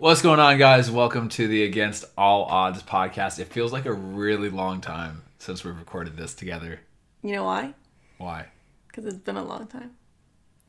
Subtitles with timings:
[0.00, 0.90] What's going on, guys?
[0.92, 3.40] Welcome to the Against All Odds podcast.
[3.40, 6.78] It feels like a really long time since we've recorded this together.
[7.22, 7.74] You know why?
[8.18, 8.46] Why?
[8.86, 9.90] Because it's been a long time.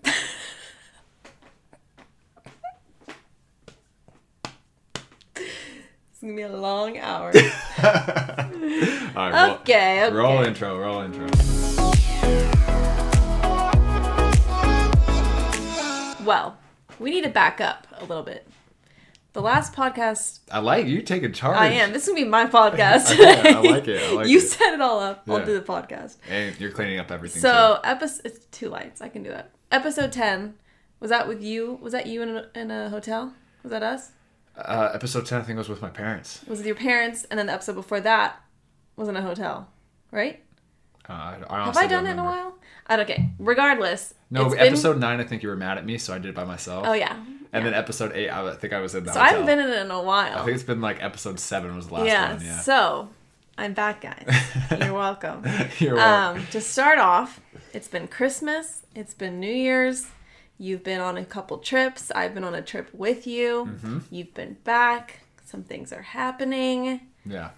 [5.36, 7.27] it's gonna be a long hour.
[7.84, 10.16] All right, roll- Okay, okay.
[10.16, 11.27] Roll intro, roll intro.
[16.25, 16.57] Well,
[17.00, 18.48] we need to back up a little bit.
[19.40, 21.55] The last podcast, I like you taking charge.
[21.58, 21.94] I am.
[21.94, 23.18] This is gonna be my podcast.
[23.18, 24.41] Yeah, I like it, I like you it.
[24.41, 25.23] set it all up.
[25.30, 26.18] I'll do the podcast.
[26.30, 27.41] And you're cleaning up everything.
[27.41, 28.99] So episode, it's two lights.
[29.02, 29.52] I can do that.
[29.72, 30.55] Episode ten.
[30.99, 31.80] Was that with you?
[31.82, 33.34] Was that you in a, in a hotel?
[33.63, 34.12] Was that us?
[34.58, 36.44] uh, episode ten, I think, was with my parents.
[36.44, 38.41] It Was with your parents, and then the episode before that
[38.98, 39.70] was in a hotel,
[40.12, 40.44] right?
[41.10, 42.55] Uh, I, I Have I done it in a while?
[42.88, 43.10] I don't.
[43.10, 43.30] Okay.
[43.40, 44.16] Regardless.
[44.30, 46.27] No, it's been- episode nine, I think you were mad at me, so I did
[46.27, 46.85] it by myself.
[46.85, 47.16] Oh yeah.
[47.52, 49.16] And then episode eight, I think I was in that.
[49.16, 50.38] So I haven't been in it in a while.
[50.38, 52.45] I think it's been like episode seven was the last yeah, one.
[52.45, 52.60] Yeah.
[52.60, 53.10] So
[53.57, 54.26] I'm back, guys.
[54.79, 55.43] You're welcome.
[55.79, 56.41] You're welcome.
[56.41, 57.41] Um, to start off,
[57.74, 58.85] it's been Christmas.
[58.93, 60.07] It's been New Year's.
[60.59, 62.12] You've been on a couple trips.
[62.12, 63.65] I've been on a trip with you.
[63.65, 63.99] Mm-hmm.
[64.12, 65.22] You've been back.
[65.46, 67.02] Some things are happening.
[67.25, 67.50] yeah.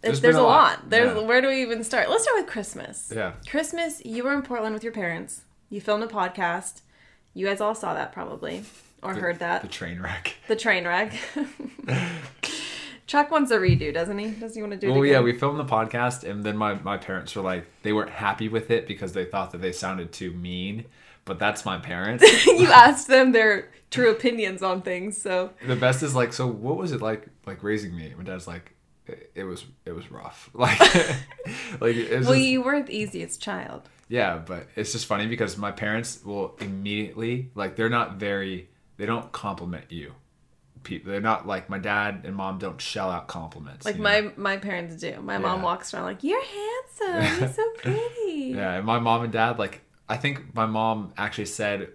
[0.00, 0.48] There's, There's a lot.
[0.80, 0.90] lot.
[0.90, 1.22] There's Yeah.
[1.22, 2.10] where do we even start?
[2.10, 3.12] Let's start with Christmas.
[3.14, 3.34] Yeah.
[3.48, 5.42] Christmas, you were in Portland with your parents.
[5.70, 6.80] You filmed a podcast.
[7.34, 8.64] You guys all saw that probably
[9.02, 9.62] or heard that.
[9.62, 10.36] The train wreck.
[10.48, 11.12] The train wreck.
[13.06, 14.30] Chuck wants a redo, doesn't he?
[14.30, 16.74] Does he want to do it Well, yeah, we filmed the podcast, and then my,
[16.74, 20.12] my parents were like, they weren't happy with it because they thought that they sounded
[20.12, 20.86] too mean.
[21.24, 22.46] But that's my parents.
[22.46, 26.76] you asked them their true opinions on things, so the best is like, so what
[26.76, 28.12] was it like, like raising me?
[28.16, 28.72] My dad's like,
[29.06, 30.50] it, it was, it was rough.
[30.54, 30.80] Like,
[31.80, 33.88] like it was well, just- you weren't the easiest child.
[34.12, 38.68] Yeah, but it's just funny because my parents will immediately, like, they're not very,
[38.98, 40.12] they don't compliment you.
[40.82, 43.86] People, they're not like my dad and mom don't shell out compliments.
[43.86, 44.32] Like my know?
[44.36, 45.18] my parents do.
[45.22, 47.40] My mom walks around like, "You're handsome.
[47.40, 51.46] You're so pretty." Yeah, and my mom and dad, like, I think my mom actually
[51.46, 51.88] said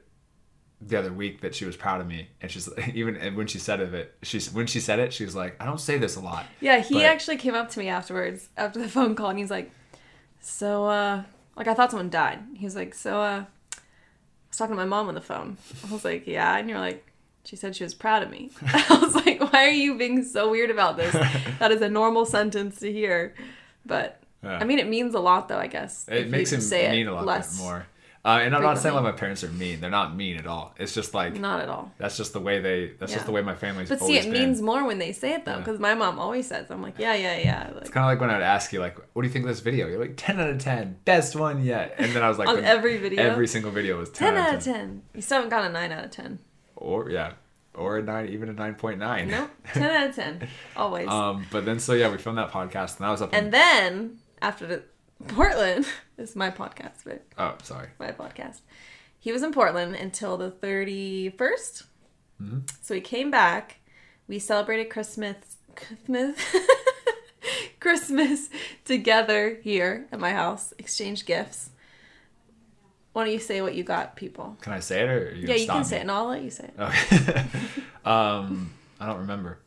[0.79, 3.59] the other week that she was proud of me, and she's even and when she
[3.59, 6.15] said of it, she's when she said it, she was like, I don't say this
[6.15, 6.45] a lot.
[6.61, 9.51] Yeah, he But- actually came up to me afterwards after the phone call and he's
[9.51, 9.69] like,
[10.39, 11.23] "So uh
[11.57, 14.85] like I thought someone died." He was like, "So uh I was talking to my
[14.85, 15.57] mom on the phone."
[15.87, 17.05] I was like, "Yeah." And you're like,
[17.45, 20.49] "She said she was proud of me." I was like, "Why are you being so
[20.51, 21.13] weird about this?
[21.59, 23.33] That is a normal sentence to hear."
[23.85, 24.57] But Yeah.
[24.61, 26.05] I mean, it means a lot though, I guess.
[26.07, 27.57] It makes him say it mean a lot less.
[27.59, 27.87] more.
[28.27, 30.73] Uh, and I'm not saying like my parents are mean; they're not mean at all.
[30.77, 31.93] It's just like Not at all.
[31.97, 32.87] that's just the way they.
[32.99, 33.17] That's Yeah.
[33.19, 34.33] just the way my family's But see, it been.
[34.33, 35.57] means more when they say it though, Yeah.
[35.59, 38.19] because my mom always says, "I'm like, yeah, yeah, yeah." Like, It's kind of like
[38.19, 40.39] when I'd ask you, like, "What do you think of this video?" You're like, "10
[40.41, 43.23] out of 10, best one yet." And then I was like, On every video?
[43.23, 45.03] every single video was 10, 10 out of 10.
[45.15, 46.39] You still haven't got a 9 out of 10.
[46.75, 47.31] or yeah,
[47.75, 49.27] or a nine, even a 9.9.
[49.29, 49.49] Nope.
[49.73, 50.47] 10 out of 10.
[50.75, 51.07] Always.
[51.07, 53.29] Um, but then so yeah, we filmed that podcast, and that was up.
[53.33, 54.83] and then, after the
[55.29, 57.89] Portland, this is my podcast, but oh, sorry.
[57.99, 58.61] My podcast.
[59.19, 61.83] He was in Portland until the 31st.
[62.41, 62.59] Mm-hmm.
[62.81, 63.77] So he came back.
[64.27, 65.57] We celebrated Christmas.
[65.75, 66.37] Christmas.
[67.79, 68.49] Christmas
[68.83, 70.73] together here at my house.
[70.77, 71.69] Exchanged gifts.
[73.13, 74.57] Why don't you say what you got, people?
[74.61, 75.83] Can I say it or you Yeah, you can me?
[75.85, 76.79] say it, and I'll let you say it.
[76.79, 77.45] Okay.
[78.05, 79.59] um, I don't remember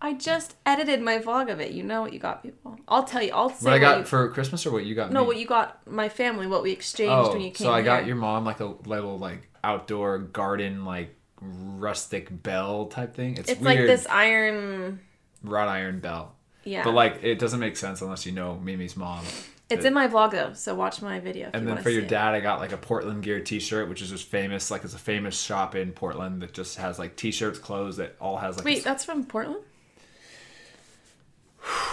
[0.00, 1.72] I just edited my vlog of it.
[1.72, 2.78] You know what you got, people.
[2.86, 3.32] I'll tell you.
[3.32, 5.10] I'll say what I got you, for Christmas or what you got.
[5.12, 5.26] no, me?
[5.26, 5.84] what you got.
[5.90, 7.64] My family, what we exchanged Oh, when you came.
[7.66, 13.14] so I got your mom like a little like outdoor garden like rustic bell type
[13.14, 13.36] thing.
[13.36, 13.78] It's, It's weird.
[13.80, 15.00] like this iron.
[15.42, 16.34] wrought iron bell.
[16.64, 16.84] Yeah.
[16.84, 19.24] But like it doesn't make sense unless you know Mimi's mom.
[19.70, 21.48] it's in my vlog though, so watch my video.
[21.48, 22.08] If And you then for your it.
[22.08, 24.70] dad, I got like a Portland Gear T-shirt, which is just famous.
[24.70, 28.36] Like it's a famous shop in Portland that just has like T-shirts, clothes that all
[28.36, 28.64] has like.
[28.64, 29.62] Wait, a- that's from Portland.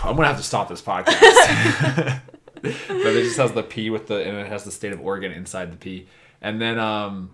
[0.04, 1.20] I'm gonna have to stop this podcast.
[2.62, 5.32] but it just has the P with the and it has the state of Oregon
[5.32, 6.08] inside the P.
[6.42, 7.32] And then um,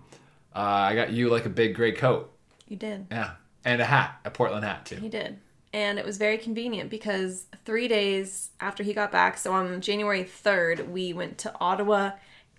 [0.54, 2.32] uh, I got you like a big gray coat,
[2.68, 3.06] You did.
[3.10, 3.32] yeah,
[3.64, 4.96] and a hat, a Portland hat too.
[4.96, 5.38] He did.
[5.74, 10.22] And it was very convenient because three days after he got back, so on January
[10.22, 12.10] 3rd, we went to Ottawa,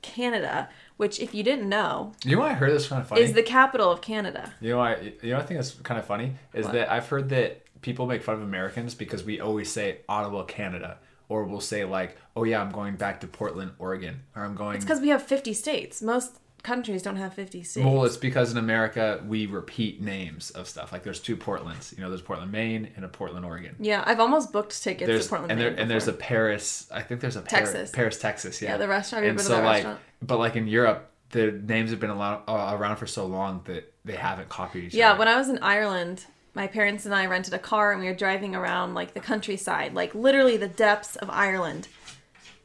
[0.02, 0.68] Canada,
[0.98, 3.22] which, if you didn't know, You know I heard this kind of funny?
[3.22, 4.54] is the capital of Canada.
[4.60, 6.74] You know, I you know, I think that's kind of funny is What?
[6.74, 10.98] that I've heard that people make fun of Americans because we always say Ottawa, Canada,
[11.30, 14.76] or we'll say like, "Oh yeah, I'm going back to Portland, Oregon," or "I'm going."
[14.78, 16.02] It's because we have 50 states.
[16.02, 17.86] Most countries don't have 50 states.
[17.86, 20.92] Well, it's because in America we repeat names of stuff.
[20.94, 21.96] Like there's two Portlands.
[21.96, 23.76] You know, there's Portland, Maine, and a Portland, Oregon.
[23.80, 26.14] yeah, I've almost booked tickets There's to Portland, and there Maine and there's a.
[26.14, 26.88] Paris.
[26.92, 27.92] I think there's a Paris, Texas.
[27.92, 28.62] Paris, Texas.
[28.62, 29.26] Yeah, Yeah, the restaurant.
[29.26, 30.00] And so like, restaurant?
[30.22, 34.16] but like in Europe, the names have been uh, around for so long that they
[34.16, 35.20] haven't copied each Yeah, other.
[35.20, 38.14] when I was in Ireland, my parents and I rented a car and we were
[38.14, 41.88] driving around like the countryside, like literally the depths of Ireland.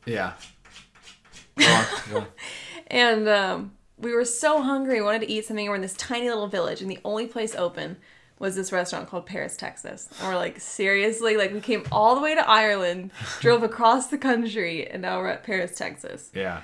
[0.06, 0.34] yeah.
[2.90, 4.94] And um, we were so hungry.
[4.94, 5.68] We wanted to eat something.
[5.68, 7.98] We're in this tiny little village, and the only place open
[8.38, 10.08] was this restaurant called Paris, Texas.
[10.18, 11.36] And we're like, seriously?
[11.36, 15.28] Like, we came all the way to Ireland, drove across the country, and now we're
[15.28, 16.30] at Paris, Texas.
[16.34, 16.62] Yeah.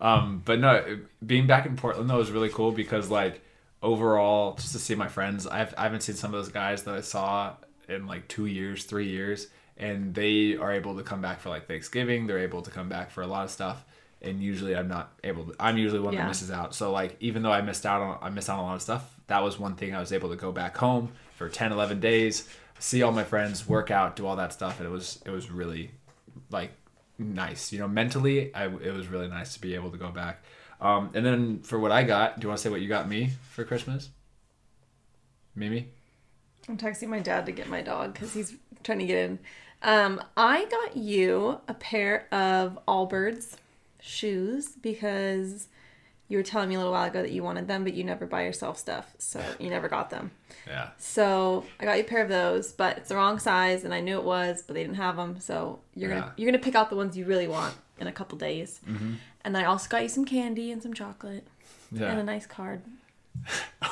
[0.00, 3.40] Um, but no, being back in Portland though was really cool because like
[3.84, 6.94] overall, just to see my friends, I've I haven't seen some of those guys that
[6.94, 7.54] I saw
[7.88, 9.46] in like two years, three years,
[9.76, 12.26] and they are able to come back for like Thanksgiving.
[12.26, 13.84] They're able to come back for a lot of stuff,
[14.22, 15.44] and usually I'm not able.
[15.44, 16.22] to I'm usually one Yeah.
[16.22, 16.74] that misses out.
[16.74, 18.82] So like even though I missed out on I missed out on a lot of
[18.82, 22.00] stuff, that was one thing I was able to go back home for 10, 11
[22.00, 22.48] days,
[22.78, 25.50] see all my friends, work out, do all that stuff, and it was it was
[25.50, 25.90] really
[26.50, 26.72] like
[27.18, 27.72] nice.
[27.72, 30.42] You know, mentally, I, it was really nice to be able to go back.
[30.84, 33.08] Um, and then for what I got, do you want to say what you got
[33.08, 34.10] me for Christmas?
[35.56, 35.88] Mimi?
[36.68, 39.38] I'm texting my dad to get my dog because he's trying to get in.
[39.82, 43.56] Um, I got you a pair of Allbirds
[44.00, 45.68] shoes because
[46.28, 48.26] you were telling me a little while ago that you wanted them, but you never
[48.26, 50.30] buy yourself stuff, so you never got them.
[50.66, 50.90] Yeah.
[50.98, 54.00] So I got you a pair of those, but it's the wrong size, and I
[54.00, 55.40] knew it was, but they didn't have them.
[55.40, 56.20] So you're Yeah.
[56.20, 58.80] gonna you're gonna pick out the ones you really want in a couple days.
[59.44, 61.46] And I also got you some candy and some chocolate
[61.92, 62.82] and a nice card.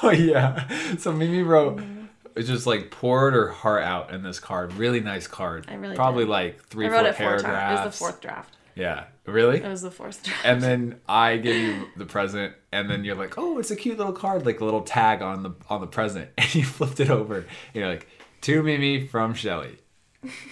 [0.05, 0.97] Oh, yeah.
[0.97, 2.07] So Mimi wrote, mm-hmm.
[2.35, 4.73] it's just like poured her heart out in this card.
[4.73, 5.67] Really nice card.
[5.69, 6.31] I really Probably did.
[6.31, 7.45] like three, I four wrote it four paragraphs.
[7.45, 7.81] times.
[7.81, 8.57] It was the fourth draft.
[8.75, 9.05] Yeah.
[9.27, 9.59] Really?
[9.59, 10.45] It was the fourth draft.
[10.45, 13.99] and then I give you the present, and then you're like, "Oh, it's a cute
[13.99, 17.09] little card, like a little tag on the on the present." And you flipped it
[17.11, 18.09] over, and you're like,
[18.43, 19.79] "To Mimi from Shelly."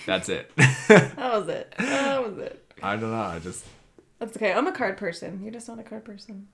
[0.06, 0.52] That's it.
[0.56, 1.74] That was it.
[1.78, 2.72] That was it.
[2.82, 3.20] I don't know.
[3.22, 3.64] I just
[4.20, 4.52] That's okay.
[4.52, 5.42] I'm a card person.
[5.42, 6.46] You're just not a card person.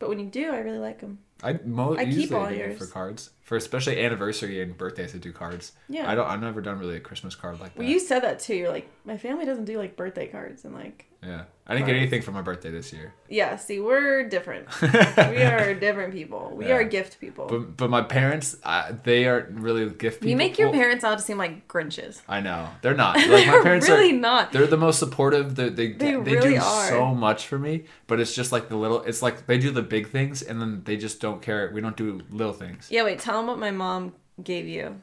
[0.00, 1.20] But when you do, I really like them.
[1.42, 2.78] I mo- I keep usually all do yours.
[2.78, 5.14] for cards for especially anniversary and birthdays.
[5.14, 5.72] I do cards.
[5.88, 6.10] Yeah.
[6.10, 6.26] I don't.
[6.28, 7.80] I've never done really a Christmas card like that.
[7.80, 8.54] Well, you said that too.
[8.54, 11.44] You're like, my family doesn't do like birthday cards and like, yeah.
[11.64, 13.14] I didn't get anything for my birthday this year.
[13.28, 13.56] yeah.
[13.56, 14.66] See, we're different.
[14.82, 16.52] we are different people.
[16.56, 16.74] We Yeah.
[16.74, 17.46] are gift people.
[17.46, 20.30] But but my parents, uh, they aren't really gift people.
[20.30, 22.20] you make your Well, parents out to seem like Grinches.
[22.28, 23.16] I know they're not.
[23.32, 24.20] Like my They're parents really are.
[24.20, 24.52] not.
[24.52, 25.54] They're the most supportive.
[25.54, 26.88] They they, They they, really do are.
[26.88, 29.02] so much for me, but it's just like the little.
[29.02, 31.70] It's like they do the big things, and then they just don't care.
[31.72, 32.88] We don't do little things.
[32.90, 33.04] Yeah.
[33.04, 33.18] Wait.
[33.20, 34.12] Tell them what my mom
[34.42, 35.00] gave you.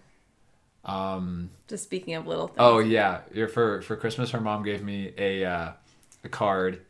[0.86, 1.50] Um.
[1.68, 2.58] Just speaking of little things.
[2.60, 3.22] Oh yeah.
[3.52, 5.72] For for Christmas, her mom gave me a uh,
[6.24, 6.82] a card,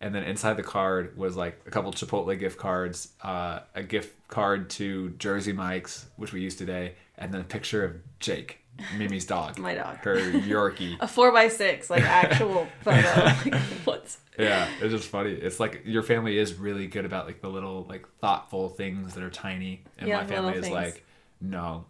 [0.00, 4.14] and then inside the card was like a couple Chipotle gift cards, uh, a gift
[4.28, 8.58] card to Jersey Mike's, which we use today, and then a picture of Jake,
[8.96, 9.96] Mimi's dog, My dog.
[9.98, 10.96] her Yorkie.
[11.00, 13.24] A four by six, like actual photo.
[13.24, 13.54] like
[13.84, 15.32] what's Yeah, it's just funny.
[15.32, 19.22] It's like your family is really good about like the little like thoughtful things that
[19.24, 20.74] are tiny, and Yeah, my family is things.
[20.74, 21.04] like,
[21.40, 21.84] no,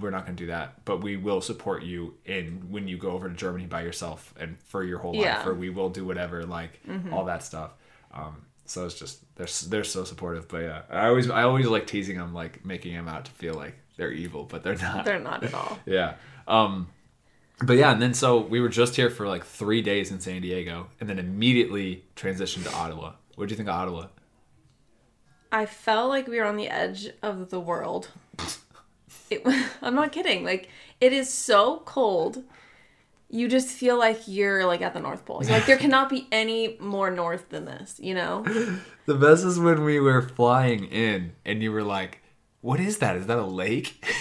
[0.00, 3.28] we're not gonna do that, but we will support you in when you go over
[3.28, 5.38] to Germany by yourself and for your whole Yeah.
[5.38, 7.12] life, or we will do whatever, like Mm-hmm.
[7.14, 7.72] all that stuff.
[8.12, 11.86] Um, so it's just they're they're so supportive, but yeah, I always I always like
[11.86, 15.04] teasing them, like making them out to feel like they're evil, but they're not.
[15.04, 15.78] they're not at all.
[15.86, 16.14] Yeah.
[16.46, 16.88] Um
[17.62, 20.42] but yeah, and then so we were just here for like three days in San
[20.42, 23.12] Diego and then immediately transitioned to Ottawa.
[23.36, 24.06] What do you think of Ottawa?
[25.52, 28.10] I felt like we were on the edge of the world.
[29.30, 29.42] It,
[29.82, 30.44] I'm not kidding.
[30.44, 30.68] Like
[31.00, 32.42] it is so cold.
[33.30, 35.42] You just feel like you're like at the North Pole.
[35.48, 38.44] Like there cannot be any more north than this, you know?
[39.06, 42.20] The best is when we were flying in and you were like,
[42.64, 43.14] What is that?
[43.16, 44.02] Is that a lake?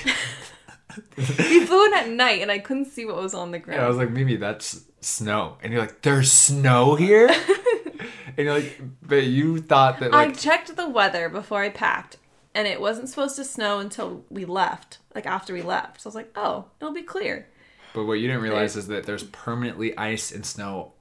[1.18, 3.78] We flew in at night and I couldn't see what was on the ground.
[3.78, 5.58] And I was like, Mimi, that's snow.
[5.64, 7.30] And you're like, There's snow here?
[8.38, 12.18] and you're like, But you thought that I like checked the weather before I packed,
[12.54, 16.02] and it wasn't supposed to snow until we left, like after we left.
[16.02, 17.48] So I was like, oh, it'll be clear.
[17.96, 20.92] But what you didn't realize is that there's permanently ice and snow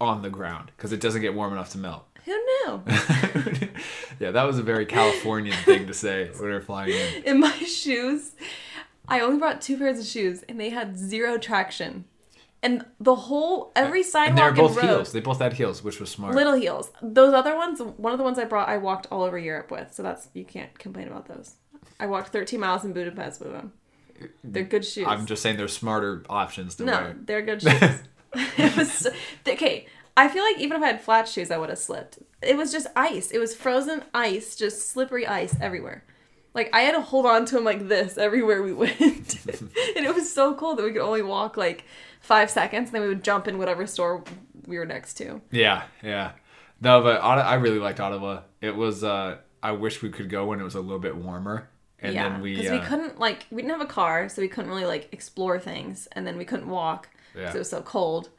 [0.00, 2.04] on the ground because it doesn't get warm enough to melt.
[2.26, 2.82] Who knew?
[4.20, 7.22] yeah, that was a very Californian thing to say when we were flying in.
[7.24, 8.32] in my shoes,
[9.08, 12.04] I only brought two pairs of shoes, and they had zero traction.
[12.62, 15.12] And the whole every sidewalk And sidewalk they were both road, heels.
[15.12, 16.34] They both had heels, which was smart.
[16.34, 16.90] little heels.
[17.00, 19.94] Those other ones, one of the ones I brought, I walked all over Europe with.
[19.94, 21.54] So that's you can't complain about those.
[22.00, 23.72] I walked 13 miles in Budapest with them.
[24.42, 25.06] They're good shoes.
[25.08, 27.16] I'm just saying they're smarter options to No, wear.
[27.24, 28.00] they're good shoes.
[28.34, 29.10] it was so-
[29.46, 29.86] okay.
[30.16, 32.18] I feel like even if I had flat shoes, I would have slipped.
[32.42, 33.30] It was just ice.
[33.30, 36.04] It was frozen ice, just slippery ice everywhere.
[36.54, 38.98] Like I had to hold on to them like this everywhere we went,
[39.46, 41.84] and it was so cold that we could only walk like
[42.20, 44.24] five seconds, and then we would jump in whatever store
[44.66, 45.42] we were next to.
[45.50, 46.32] Yeah, yeah.
[46.80, 48.42] No, but I really liked Ottawa.
[48.60, 49.04] It was.
[49.04, 51.68] uh I wish we could go when it was a little bit warmer,
[51.98, 52.56] and yeah, then we.
[52.56, 55.08] because Uh, we couldn't like we didn't have a car, so we couldn't really like
[55.12, 57.56] explore things, and then we couldn't walk because Yeah.
[57.56, 58.30] It was so cold.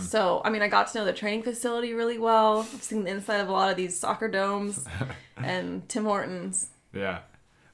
[0.00, 2.60] So I mean, I got to know the training facility really well.
[2.60, 4.84] I've seen the inside of a lot of these soccer domes
[5.36, 6.68] and Tim Hortons.
[6.92, 7.20] yeah,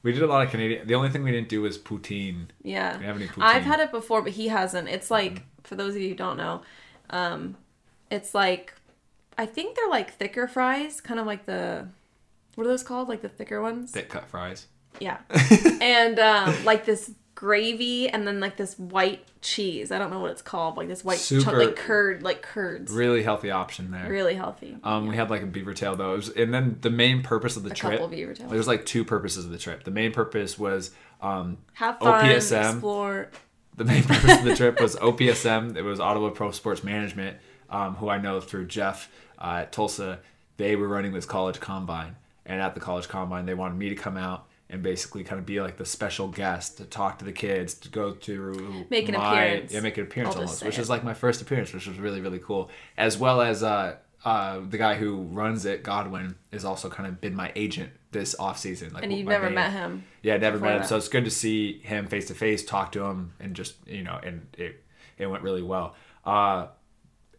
[0.03, 0.87] we did a lot of Canadian.
[0.87, 2.47] The only thing we didn't do was poutine.
[2.63, 3.43] Yeah, We have any poutine?
[3.43, 4.87] I've had it before, but he hasn't.
[4.89, 6.61] It's like for those of you who don't know,
[7.09, 7.55] um,
[8.11, 8.73] it's like
[9.37, 11.87] I think they're like thicker fries, kind of like the
[12.55, 13.09] what are those called?
[13.09, 13.91] Like the thicker ones.
[13.91, 14.67] thick cut fries.
[14.99, 15.17] Yeah.
[15.81, 19.91] and um, like this gravy and then like this white cheese.
[19.91, 20.77] I don't know what it's called.
[20.77, 22.91] Like this white Super- like curd, like curds.
[22.91, 24.09] Really healthy option there.
[24.09, 24.77] Really healthy.
[24.83, 27.63] Um, we had like a beaver tail though, was- and then the main purpose of
[27.63, 27.93] the A trip.
[27.93, 28.49] couple beaver tails.
[28.49, 29.83] There's like two purposes of the trip.
[29.83, 32.71] The main purpose was um, Have fun, OPSM.
[32.73, 33.29] explore.
[33.77, 35.75] the main purpose of the trip was OPSM.
[35.75, 37.37] It was Ottawa Pro Sports Management,
[37.69, 40.19] um, who I know through Jeff uh, at Tulsa.
[40.57, 42.15] They were running this college combine,
[42.45, 45.45] and at the college combine, they wanted me to come out and basically kind of
[45.45, 49.15] be like the special guest to talk to the kids, to go to Make an
[49.15, 49.73] my- appearance.
[49.73, 50.81] yeah, make an appearance almost, which it.
[50.81, 53.63] is like my first appearance, which was really really cool, as well as.
[53.63, 57.91] Uh, uh, the guy who runs it, Godwin, is also kind of been my agent
[58.11, 58.91] this off season.
[58.91, 60.03] Like And you've never met him.
[60.23, 60.79] yeah, never met him.
[60.79, 60.87] that.
[60.87, 64.01] So it's good to see him face to face, talk to him, and just you
[64.03, 64.81] know, and it
[65.19, 65.93] it went really well.
[66.25, 66.67] Uh,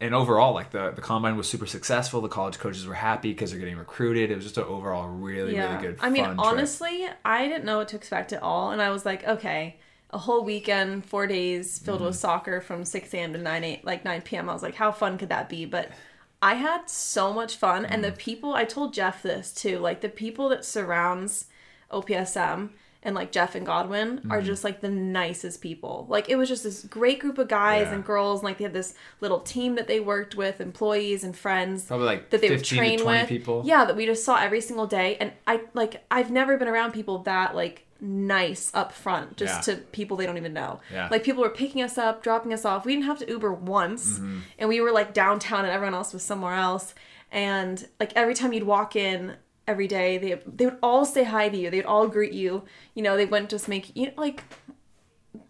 [0.00, 2.20] and overall, like the the combine was super successful.
[2.20, 4.30] The college coaches were happy because they're getting recruited.
[4.30, 6.00] It was just an overall really really good.
[6.00, 6.74] I mean, fun trip.
[6.78, 9.78] honestly, I didn't know what to expect at all, and I was like, okay,
[10.10, 12.02] a whole weekend, four days filled Mm-hmm.
[12.02, 13.32] with soccer from six a.m.
[13.32, 14.48] to nine eight, like nine p.m.
[14.50, 15.64] I was like, how fun could that be?
[15.64, 15.90] But
[16.42, 18.12] I had so much fun, and the Mm-hmm.
[18.12, 21.46] people I told Jeff this too, like the people that surrounds
[21.90, 22.72] OPSM
[23.06, 24.46] and like Jeff and Godwin are Mm-hmm.
[24.46, 26.04] just like the nicest people.
[26.10, 27.94] Like it was just this great group of guys Yeah.
[27.94, 31.34] and girls, and like they had this little team that they worked with, employees and
[31.34, 33.28] friends probably like that they would 15 train to 20 with.
[33.28, 33.62] people.
[33.64, 35.16] Yeah, that we just saw every single day.
[35.20, 39.74] And I like I've never been around people that like nice up front just Yeah.
[39.76, 40.80] to people they don't even know.
[40.92, 41.08] Yeah.
[41.10, 42.84] Like people were picking us up, dropping us off.
[42.84, 44.18] We didn't have to Uber once.
[44.18, 44.38] Mm-hmm.
[44.58, 46.94] And we were like downtown and everyone else was somewhere else.
[47.32, 49.36] And like every time you'd walk in
[49.66, 51.70] every day, they they would all say hi to you.
[51.70, 52.62] They'd all greet you.
[52.94, 54.42] You know, they wouldn't just make you like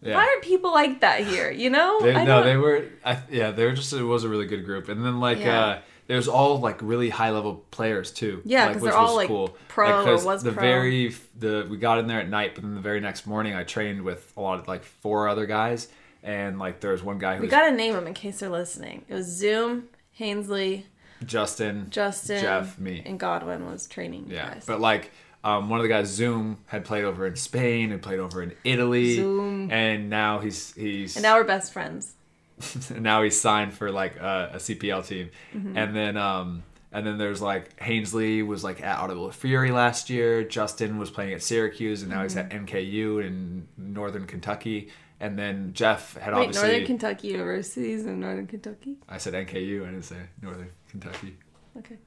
[0.01, 0.15] Yeah.
[0.15, 1.49] why are people like that here?
[1.51, 1.99] You know?
[2.01, 2.85] They, no, don't- they were.
[3.05, 3.93] I, yeah, they were just.
[3.93, 5.59] It was a really good group, and then like Yeah.
[5.65, 8.41] uh, there's all like really high level players too.
[8.45, 10.61] Yeah, like, 'cause which they're all, was like, pro or 'cause was the pro.
[10.61, 13.63] very the we got in there at night, but then the very next morning I
[13.63, 15.87] trained with a lot of like four other guys,
[16.23, 18.49] and like there was one guy who we was gotta name him in case they're
[18.49, 19.03] listening.
[19.09, 20.85] It was Zoom, Hainsley,
[21.25, 23.01] Justin, Justin, Jeff, me.
[23.05, 24.63] and Godwin was training Yeah, guys.
[24.65, 25.11] but like
[25.43, 28.53] um, one of the guys, Zoom, had played over in Spain, had played over in
[28.63, 29.71] Italy, Zoom.
[29.71, 32.13] and now he's he's and now we're best friends.
[32.89, 35.77] and now he's signed for like a, a CPL team, Mm-hmm.
[35.77, 40.43] and then um and then there's like Hainsley was like at Ottawa Fury last year.
[40.43, 42.57] Justin was playing at Syracuse, and now he's Mm-hmm.
[42.57, 44.89] at NKU in Northern Kentucky.
[45.19, 48.97] And then Jeff had Wait, obviously Northern Kentucky Universities in Northern Kentucky.
[49.09, 51.37] I said NKU, I didn't say Northern Kentucky.
[51.77, 51.97] Okay,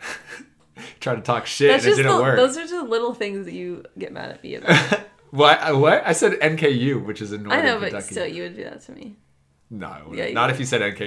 [1.00, 2.36] Try to talk shit, that's and it didn't the, work.
[2.36, 5.00] those are just little things that you get mad at me about.
[5.30, 5.60] What?
[5.62, 6.02] I- What?
[6.06, 7.68] I said NKU, which is in North Kentucky.
[7.68, 9.16] I Northern know, but still, you would do that to me.
[9.70, 10.12] No.
[10.12, 10.54] Yeah, not would.
[10.54, 10.98] if you said NKU.
[11.00, 11.06] If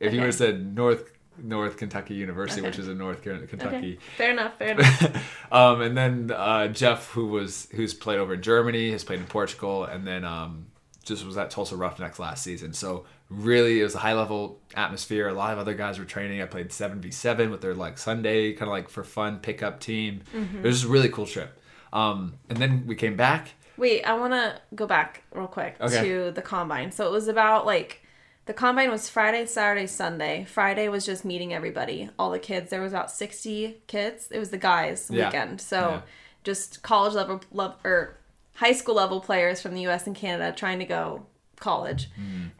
[0.00, 0.16] you Okay.
[0.18, 2.68] would have said North North Kentucky University, Okay.
[2.68, 3.76] which is in North Kentucky.
[3.76, 4.58] Okay, fair enough.
[4.58, 5.52] Fair enough.
[5.52, 9.26] um, and then uh, Jeff, who was who's played over in Germany, has played in
[9.26, 10.66] Portugal, and then um,
[11.10, 12.72] just was at Tulsa Roughnecks last season.
[12.72, 15.28] So really, it was a high level atmosphere.
[15.28, 16.40] A lot of other guys were training.
[16.40, 19.80] I played seven v seven with their like Sunday kind of like for fun pickup
[19.80, 20.22] team.
[20.34, 21.60] It was just a really cool trip.
[21.92, 23.50] Um, and then we came back.
[23.76, 26.02] Wait, I want to go back real quick Okay.
[26.02, 26.92] to the combine.
[26.92, 28.02] So it was about like
[28.46, 30.44] the combine was Friday, Saturday, Sunday.
[30.44, 32.70] Friday was just meeting everybody, all the kids.
[32.70, 34.28] There was about sixty kids.
[34.30, 35.26] It was the guys Yeah.
[35.26, 35.60] weekend.
[35.60, 36.00] So Yeah.
[36.44, 38.16] just college level, level or
[38.60, 40.06] high school level players from the U.S.
[40.06, 41.26] and Canada trying to go
[41.58, 42.08] college,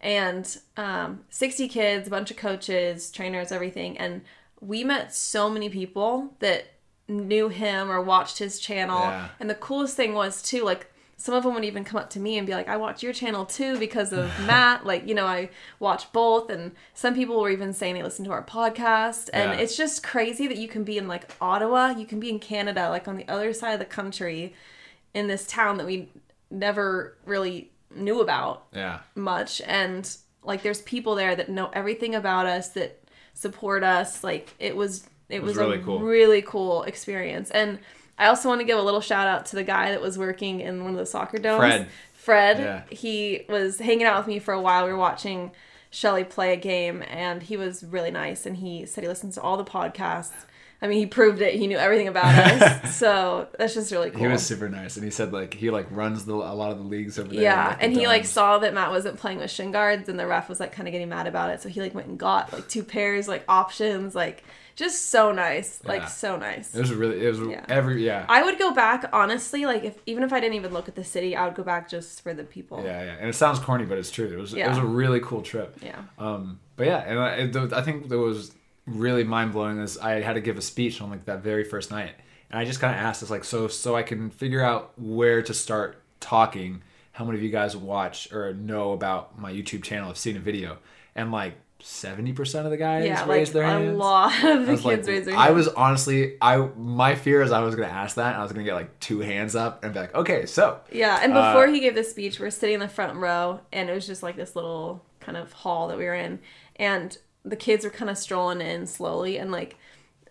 [0.03, 4.23] and um, sixty kids, a bunch of coaches, trainers, everything, and
[4.61, 6.65] we met so many people that
[7.09, 9.01] knew him or watched his channel.
[9.01, 9.29] Yeah.
[9.41, 12.21] And the coolest thing was too, like some of them would even come up to
[12.21, 15.27] me and be like, "I watch your channel too because of Matt." Like, you know,
[15.27, 19.31] I watch both, and some people were even saying they listen to our podcast.
[19.33, 19.59] And Yeah.
[19.63, 22.89] it's just crazy that you can be in like Ottawa, you can be in Canada,
[22.91, 24.55] like on the other side of the country,
[25.15, 26.09] in this town that we
[26.51, 29.01] never really knew about Yeah.
[29.15, 30.09] much and
[30.43, 33.03] like there's people there that know everything about us that
[33.35, 35.99] support us like it was it, was was, really a cool.
[36.01, 37.79] really cool experience and
[38.19, 40.61] i also want to give a little shout out to the guy that was working
[40.61, 41.89] in one of the soccer domes Fred.
[42.13, 42.83] fred Yeah.
[42.97, 45.51] he was hanging out with me for a while we were watching
[45.93, 48.47] Shelly play a game, and he was really nice.
[48.47, 50.45] And he said he listens to all the podcasts.
[50.83, 51.55] I mean, he proved it.
[51.55, 52.95] He knew everything about us.
[52.97, 54.21] so that's just really cool.
[54.21, 56.79] He was super nice, and he said like he like runs the, a lot of
[56.79, 57.43] the leagues over there.
[57.43, 60.19] Yeah, like, the and he like saw that Matt wasn't playing with shin guards, and
[60.19, 61.61] the ref was like kind of getting mad about it.
[61.61, 64.43] So he like went and got like two pairs, like options, like
[64.75, 66.75] just so nice, like so nice.
[66.75, 67.65] It was really it was Yeah.
[67.69, 68.25] every yeah.
[68.29, 71.05] I would go back honestly, like if even if I didn't even look at the
[71.05, 72.83] city, I would go back just for the people.
[72.83, 74.29] yeah, yeah, and it sounds corny, but it's true.
[74.33, 75.77] It was it was a really cool trip.
[75.83, 76.01] Yeah.
[76.19, 78.53] Um, but yeah, and I, it, I think there was
[78.91, 79.79] really mind blowing.
[79.79, 82.15] Is I had to give a speech on like that very first night,
[82.51, 85.43] and I just kind of asked us like so so I can figure out where
[85.43, 86.83] to start talking.
[87.13, 90.09] How many of you guys watch or know about my YouTube channel?
[90.09, 90.79] Have seen a video,
[91.15, 93.97] and like seventy percent of the guys Yeah, like raised their a hands.
[93.99, 97.43] lot of I the was kids like, raise their I was honestly, I my fear
[97.43, 99.83] is I was gonna ask that, and I was gonna get like two hands up
[99.83, 102.75] and be like, okay, so Yeah, and Uh, before he gave the speech, we're sitting
[102.75, 105.99] in the front row, and it was just like this little kind of hall that
[105.99, 106.39] we were in,
[106.77, 109.77] and the kids were kind of strolling in slowly, and like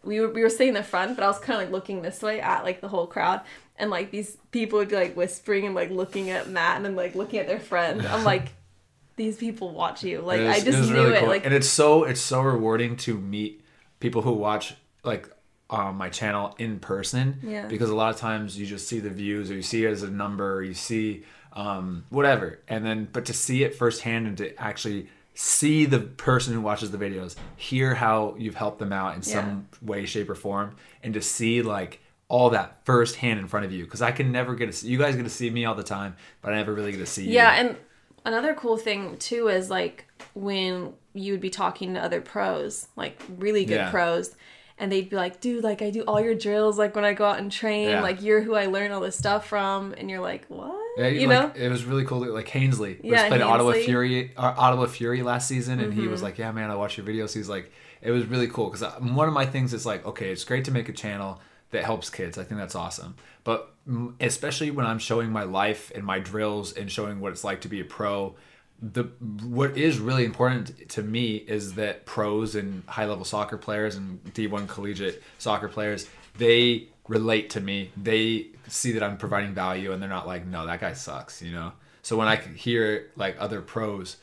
[0.04, 2.01] we were we were sitting in the front, but I was kind of like looking
[2.01, 3.42] this way at like the whole crowd,
[3.78, 6.96] and like these people would be like whispering and like looking at Matt and then
[6.96, 8.06] like looking at their friend.
[8.06, 8.50] I'm like,
[9.16, 10.22] these people watch you.
[10.22, 11.20] Like I just knew really it.
[11.20, 11.30] cool.
[11.30, 13.63] Like and it's so it's so rewarding to meet
[14.00, 15.30] people who watch like
[15.70, 17.39] um, my channel in person.
[17.44, 17.68] Yeah.
[17.68, 20.04] Because a lot of times you just see the views or you see it as
[20.04, 21.24] a number or you see
[21.54, 25.10] um, whatever, and then but to see it firsthand and to actually
[25.41, 29.69] see the person who watches the videos, hear how you've helped them out in some
[29.81, 33.86] way, shape, or form, and to see like all that firsthand in front of you
[33.86, 35.81] because I can never get to see you guys get to see me all the
[35.84, 37.31] time, but I never really get to see you.
[37.31, 37.77] Yeah, and
[38.25, 43.22] another cool thing too is like when you would be talking to other pros, like
[43.38, 43.91] really good Yeah.
[43.91, 44.36] pros,
[44.80, 47.26] and they'd be like, "Dude, like I do all your drills like when I go
[47.26, 47.90] out and train.
[47.90, 48.02] Yeah.
[48.02, 51.28] Like you're who I learn all this stuff from." And you're like, "What?" Yeah, you
[51.28, 51.66] like, know?
[51.66, 52.26] it was really cool.
[52.34, 53.82] Like Hainsley was Yeah, played Ottawa Hainsley.
[53.82, 53.86] Mm-hmm.
[53.86, 57.06] Fury, uh, Ottawa Fury last season, and he was like, "Yeah, man, I watch your
[57.06, 57.72] videos." He's like,
[58.02, 60.72] it was really cool because one of my things is like, okay, it's great to
[60.72, 62.38] make a channel that helps kids.
[62.38, 66.74] I think that's awesome, but mm, especially when I'm showing my life and my drills
[66.74, 68.36] and showing what it's like to be a pro.
[68.82, 69.04] The
[69.44, 74.24] what is really important to me is that pros and high level soccer players and
[74.34, 77.92] D1 collegiate soccer players they relate to me.
[77.98, 81.52] They see that I'm providing value and they're not like, no, that guy sucks, you
[81.52, 81.74] know?
[82.02, 84.18] So when I hear like other pros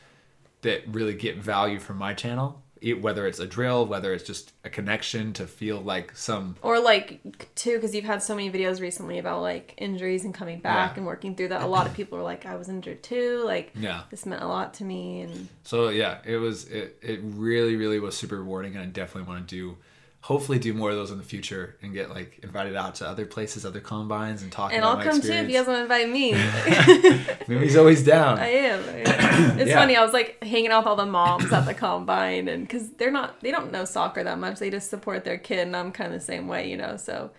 [0.61, 4.53] that really get value from my channel, it, whether it's a drill, whether it's just
[4.63, 7.19] a connection to feel like some, Or like
[7.55, 10.97] too, because you've had so many videos recently about like injuries and coming back Yeah.
[10.97, 11.61] and working through that.
[11.61, 14.03] A lot of people are like, "I was injured too." Like yeah.
[14.09, 17.99] this meant a lot to me, and So yeah, it was, it, it really, really
[17.99, 19.77] was super rewarding and I definitely want to do,
[20.21, 23.25] hopefully do more of those in the future and get like invited out to other
[23.25, 26.09] places, other combines and talk and I'll come too if you guys want to invite
[26.09, 26.33] me.
[27.47, 28.37] Maybe he's always down.
[28.39, 28.83] I am.
[28.89, 29.57] I am.
[29.59, 29.79] It's Yeah.
[29.79, 29.95] funny.
[29.95, 33.11] I was like hanging out with all the moms at the combine, and because they're
[33.11, 34.59] not, they don't know soccer that much.
[34.59, 36.97] They just support their kid, and I'm kind of the same way, you know.
[36.97, 37.31] So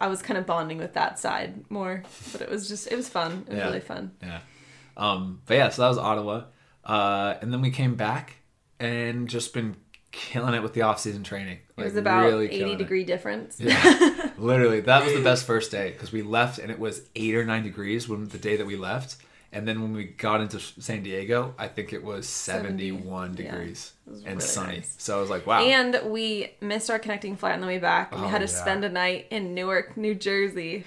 [0.00, 3.08] I was kind of bonding with that side more, but it was just, it was
[3.08, 3.44] fun.
[3.46, 3.64] It was Yeah.
[3.66, 4.12] really fun.
[4.22, 4.40] Yeah.
[4.96, 6.44] Um, but yeah, so that was Ottawa.
[6.84, 8.36] Uh, and then we came back
[8.78, 9.76] and just been
[10.14, 11.58] killing it with the off season training.
[11.76, 12.78] It was about really 80 killing it.
[12.78, 13.60] degree difference.
[13.60, 17.34] Yeah, literally, that was the best first day because we left and it was eight
[17.34, 19.16] or nine degrees when the day that we left,
[19.52, 23.50] and then when we got into San Diego, I think it was 70, seventy-one yeah.
[23.50, 24.76] degrees was and really sunny.
[24.76, 24.94] nice.
[24.98, 25.62] So I was like, wow.
[25.62, 28.12] And we missed our connecting flight on the way back.
[28.12, 28.60] we Oh, had to yeah.
[28.60, 30.84] spend a night in Newark, New Jersey.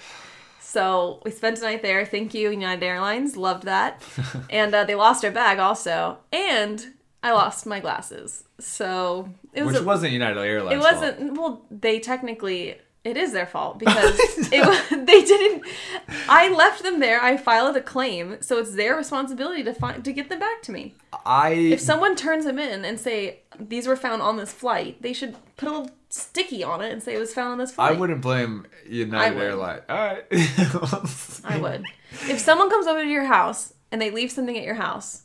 [0.59, 2.05] So we spent a night there.
[2.05, 3.37] Thank you, United Airlines.
[3.37, 4.03] Loved that.
[4.49, 6.17] and uh, they lost our bag also.
[6.33, 8.43] And I lost my glasses.
[8.59, 10.75] So it was Which a- wasn't United Airlines.
[10.75, 14.17] it wasn't well they technically it is their fault because
[14.51, 15.63] it they didn't
[16.27, 20.11] i left them there i filed a claim so it's their responsibility to find to
[20.11, 20.93] get them back to me
[21.25, 25.13] I if someone turns them in and say these were found on this flight they
[25.13, 27.93] should put a little sticky on it and say it was found on this flight.
[27.93, 29.37] I wouldn't blame United.
[29.37, 29.81] Airlines.
[29.89, 30.23] All right.
[31.45, 31.83] I would
[32.29, 35.23] if someone comes over to your house and they leave something at your house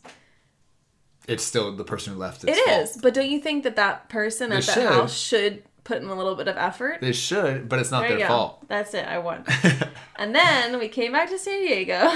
[1.33, 2.45] it's still the person who left.
[2.45, 4.87] it It's is but don't you think that that person They at that should.
[4.88, 8.16] house should put in a little bit of effort They should, but it's not There
[8.18, 8.68] their fault.
[8.68, 9.05] That's it.
[9.07, 9.45] I won.
[10.16, 12.12] and then we came back to San Diego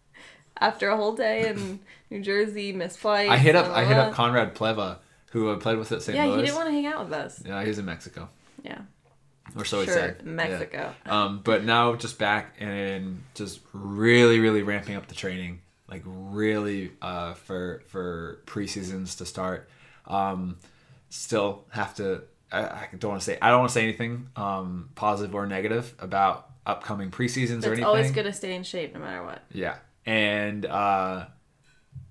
[0.60, 3.28] after a whole day in New Jersey, missed flight.
[3.30, 3.66] I hit up.
[3.66, 4.98] blah, I hit up Conrad Pleva,
[5.32, 6.16] who I played with at St.
[6.16, 6.36] Yeah, Louis.
[6.36, 7.42] he didn't want to hang out with us.
[7.44, 8.28] Yeah, he's in Mexico,
[8.64, 8.78] Yeah,
[9.56, 10.24] or so he sure, said.
[10.24, 10.94] Mexico.
[11.04, 11.24] Yeah.
[11.24, 16.92] Um, but now just back and just really, really ramping up the training, like really
[17.02, 19.68] uh, for for preseasons to start.
[20.06, 20.56] Um,
[21.08, 22.22] still have to.
[22.52, 23.38] I, I don't want to say.
[23.42, 27.66] I don't want to say anything um, positive or negative about upcoming preseasons or It's
[27.66, 27.84] anything.
[27.84, 29.42] always gonna stay in shape no matter what.
[29.52, 29.76] Yeah.
[30.04, 31.26] And uh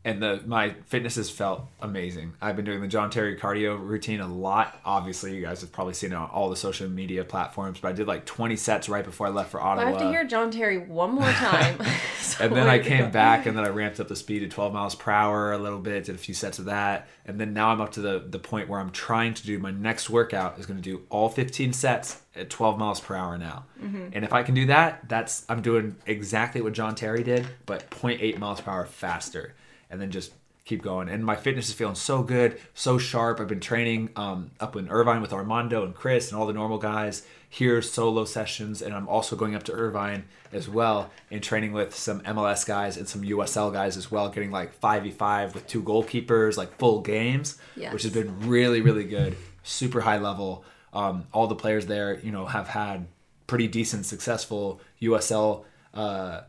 [0.05, 2.33] and the my fitness has felt amazing.
[2.39, 4.79] I've been doing the John Terry cardio routine a lot.
[4.85, 7.91] Obviously, you guys have probably seen it on all the social media platforms, but I
[7.93, 9.87] did like 20 sets right before I left for Ottawa.
[9.87, 11.79] I have to hear John Terry one more time.
[12.19, 14.71] So and then I came back and then I ramped up the speed to 12
[14.71, 17.07] miles per hour a little bit, did a few sets of that.
[17.25, 19.71] And then now I'm up to the, the point where I'm trying to do my
[19.71, 23.65] next workout is going to do all 15 sets at 12 miles per hour now.
[23.81, 24.09] Mm-hmm.
[24.13, 27.89] And if I can do that, that's I'm doing exactly what John Terry did, but
[27.89, 29.55] 0.8 miles per hour faster.
[29.95, 30.33] And then just
[30.65, 31.07] keep going.
[31.09, 33.39] And my fitness is feeling so good, so sharp.
[33.39, 36.77] I've been training um, up in Irvine with Armando and Chris and all the normal
[36.79, 38.81] guys here, solo sessions.
[38.81, 42.97] And I'm also going up to Irvine as well and training with some MLS guys
[42.97, 47.57] and some USL guys as well, getting like 5v5 with two goalkeepers, like full games,
[47.77, 47.93] Yes.
[47.93, 49.37] which has been really, really good.
[49.63, 50.65] Super high level.
[50.93, 53.05] Um, all the players there, you know, have had
[53.47, 56.41] pretty decent, successful USL uh,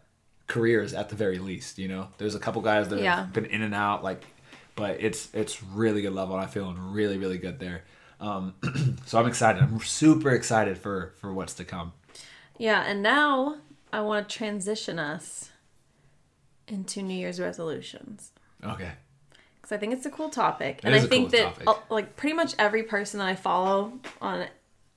[0.47, 1.79] careers at the very least.
[1.79, 3.17] You know, there's a couple guys that Yeah.
[3.17, 4.23] have been in and out, like,
[4.75, 6.35] but it's it's really good level.
[6.37, 7.83] and I'm feeling really, really good there.
[8.21, 8.55] Um,
[9.07, 9.63] so I'm excited.
[9.63, 11.93] I'm super excited for for what's to come.
[12.59, 13.57] Yeah, and now
[13.93, 15.51] I want to transition us
[16.69, 18.33] into New Year's resolutions.
[18.65, 18.93] Okay.
[19.57, 21.91] because I think it's a cool topic, It and I think cool that topic.
[21.91, 24.47] like pretty much every person that I follow on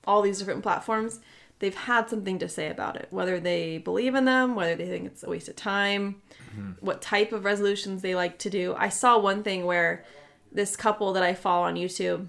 [0.06, 1.20] all these different platforms,
[1.60, 3.06] they've had something to say about it.
[3.10, 6.20] Whether they believe in them, whether they think it's a waste of time,
[6.50, 6.84] Mm-hmm.
[6.84, 8.74] what type of resolutions they like to do.
[8.76, 10.04] I saw one thing where
[10.50, 12.26] this couple that I follow on YouTube,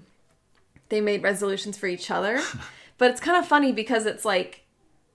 [0.90, 2.40] they made resolutions for each other,
[2.98, 4.60] but it's kind of funny because it's like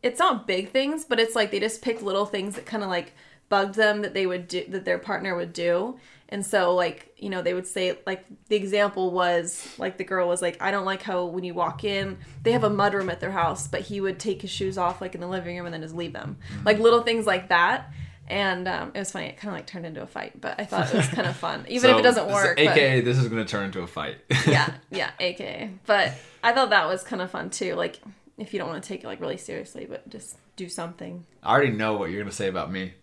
[0.04, 2.90] it's not big things, but it's like they just picked little things that kind of
[2.90, 3.14] like
[3.48, 5.98] bugged them that they would do that their partner would do.
[6.30, 10.28] And so like, you know, they would say like the example was like the girl
[10.28, 13.20] was like, I don't like how when you walk in, they have a mudroom at
[13.22, 15.74] their house, but he would take his shoes off like in the living room and
[15.74, 16.38] then just leave them.
[16.66, 17.92] Like little things like that.
[18.30, 19.28] And um, it was funny.
[19.28, 21.36] It kind of like turned into a fight, but I thought it was kind of
[21.48, 22.58] fun, even if it doesn't this- work.
[22.58, 24.18] but- AKA, this is going to turn into a fight.
[24.46, 25.72] yeah, yeah, aka.
[25.86, 26.12] But
[26.44, 27.76] I thought that was kind of fun too.
[27.76, 28.02] Like
[28.38, 31.26] if you don't want to take it like really seriously, but just do something.
[31.42, 32.96] I already know what you're going to say about me.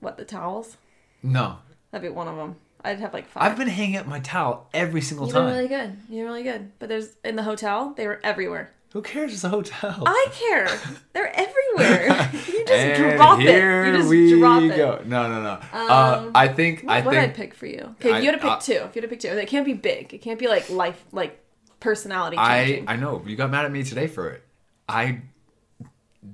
[0.00, 0.78] What the towels?
[1.22, 1.58] No.
[1.92, 2.56] That'd be one of them.
[2.84, 5.34] I'd have like 5 I've been hanging up my towel every single time.
[5.44, 5.46] You've time.
[5.46, 5.96] been really good.
[6.16, 6.72] You're really good.
[6.80, 8.72] But there's in the hotel, they were everywhere.
[8.92, 9.32] Who cares?
[9.32, 10.02] It's a hotel.
[10.04, 10.68] I care.
[11.14, 12.30] They're everywhere.
[12.48, 13.46] you just drop it.
[13.86, 14.76] You just we drop it.
[14.76, 15.00] go.
[15.06, 15.60] No, no, no.
[15.72, 16.84] uh, Um, I think.
[16.88, 17.34] I What would I think.
[17.36, 17.94] pick for you?
[18.00, 18.72] Okay, I- if you had to pick uh, two.
[18.72, 20.12] If you had to pick two, it can't be big.
[20.12, 21.38] It can't be like life, like
[21.80, 22.84] personality I.
[22.86, 24.42] I know you got mad at me today for it.
[24.88, 25.22] I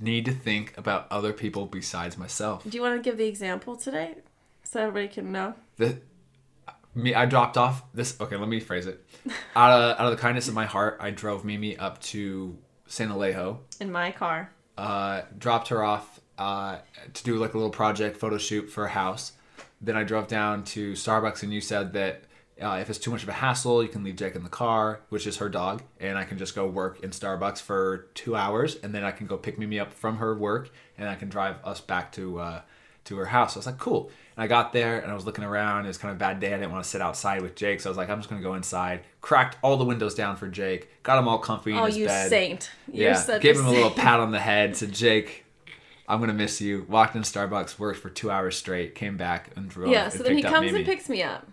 [0.00, 2.64] need to think about other people besides myself.
[2.64, 4.16] Do you want to give the example today,
[4.70, 5.54] so everybody can know?
[5.76, 5.98] The
[6.94, 8.20] me, I dropped off this.
[8.20, 9.04] Okay, let me phrase it.
[9.56, 13.08] Out of out of the kindness of my heart, I drove Mimi up to San
[13.10, 13.58] Elijo.
[13.80, 14.50] In my car.
[14.76, 16.78] uh, dropped her off uh,
[17.12, 19.32] to do like a little project photo shoot for a house.
[19.80, 22.22] Then I drove down to Starbucks, and you said that
[22.60, 25.00] uh, if it's too much of a hassle, you can leave Jake in the car,
[25.10, 28.76] which is her dog, and I can just go work in Starbucks for two hours,
[28.82, 31.56] and then I can go pick Mimi up from her work, and I can drive
[31.64, 32.60] us back to uh,
[33.04, 33.54] to her house.
[33.54, 34.10] So I was like, cool.
[34.38, 35.84] And I got there, and I was looking around.
[35.84, 36.54] It was kind of a bad day.
[36.54, 38.40] I didn't want to sit outside with Jake, so I was like, I'm just gonna
[38.40, 39.00] go inside.
[39.20, 41.02] Cracked all the windows down for Jake.
[41.02, 42.28] Got him all comfy in Oh, his you bed.
[42.30, 42.70] saint.
[42.92, 43.96] You're Yeah, gave him a little saint.
[44.00, 44.76] pat on the head.
[44.76, 45.44] Said, "Jake,
[46.06, 49.68] I'm gonna miss you." Walked in Starbucks, worked for two hours straight, came back and
[49.68, 49.90] drove.
[49.90, 51.44] Yeah, so then he comes and picks me up.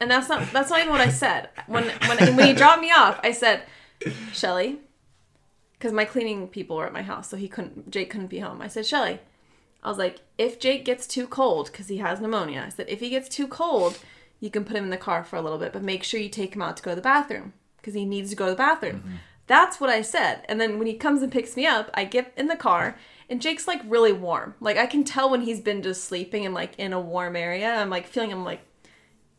[0.00, 1.50] And that's not that's not even what I said.
[1.68, 3.62] When when when he dropped me off, I said,
[4.32, 4.80] "Shelly,"
[5.78, 8.60] cuz my cleaning people were at my house, so he couldn't Jake couldn't be home.
[8.60, 9.20] I said, "Shelly."
[9.82, 13.00] I was like, "If Jake gets too cold cuz he has pneumonia." I said, "If
[13.00, 13.98] he gets too cold,
[14.40, 16.28] you can put him in the car for a little bit, but make sure you
[16.28, 18.56] take him out to go to the bathroom cuz he needs to go to the
[18.56, 19.16] bathroom." Mm-hmm.
[19.46, 20.44] That's what I said.
[20.48, 22.96] And then when he comes and picks me up, I get in the car
[23.28, 24.54] and Jake's like really warm.
[24.60, 27.74] Like I can tell when he's been just sleeping and like in a warm area.
[27.74, 28.60] I'm like feeling him like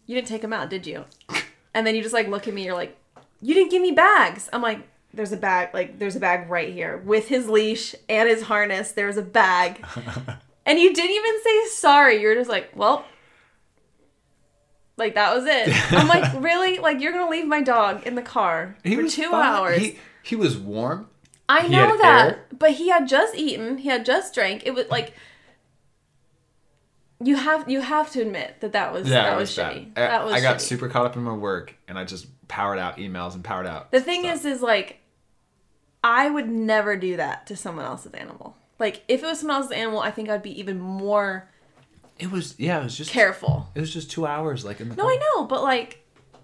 [0.06, 1.06] you didn't take him out, did you?
[1.74, 2.98] And then you just like look at me, you're like,
[3.40, 4.50] you didn't give me bags.
[4.52, 8.30] I'm like, there's a bag, like there's a bag right here with his leash and
[8.30, 8.92] his harness.
[8.94, 9.86] There's a bag.
[10.66, 12.22] and you didn't even say sorry.
[12.22, 13.06] You're just like, well,
[14.98, 15.70] like that was it.
[15.94, 16.78] I'm like, really?
[16.80, 19.46] Like you're gonna leave my dog in the car He for two fine.
[19.46, 19.80] hours?
[19.80, 21.08] He he was warm.
[21.50, 22.46] I he know that, air.
[22.58, 23.80] but he had just eaten.
[23.80, 24.64] He had just drank.
[24.66, 25.14] It was like
[27.24, 29.94] you have you have to admit that that was Yeah, that was, was shitty.
[29.94, 30.10] bad.
[30.12, 30.62] That was I got shitty.
[30.62, 33.92] super caught up in my work, and I just powered out emails and powered out.
[33.92, 34.36] The thing stuff.
[34.38, 35.00] is, is like,
[36.04, 38.58] I would never do that to someone else's animal.
[38.80, 41.48] Like, if it was someone else's animal, I think I'd be even more
[42.22, 43.68] it was yeah, it was just careful.
[43.74, 44.96] It was just two hours, like in the.
[44.96, 45.12] No, car.
[45.12, 46.01] I know, but like,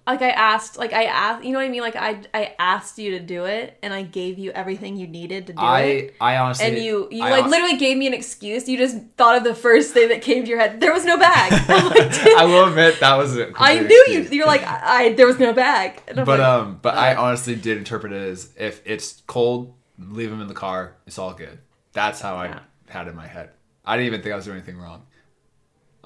[0.08, 1.82] like I asked, like I asked, you know what I mean?
[1.82, 5.48] Like I I asked you to do it, and I gave you everything you needed
[5.48, 6.16] to do I it.
[6.22, 8.70] I honestly And you, you I like hon- literally gave me an excuse.
[8.70, 10.80] You just thought of the first thing that came to your head.
[10.80, 11.52] There was no bag.
[11.68, 14.20] Like, will admit that was a I knew you.
[14.20, 14.32] excuse.
[14.32, 16.02] You're like, I, I there was no bag.
[16.08, 17.22] But like, um, but I uh.
[17.24, 20.96] honestly did interpret it as if it's cold, leave them in the car.
[21.06, 21.60] It's all good.
[21.94, 23.50] That's how I had it in my head.
[23.84, 25.06] I didn't even think I was doing anything wrong.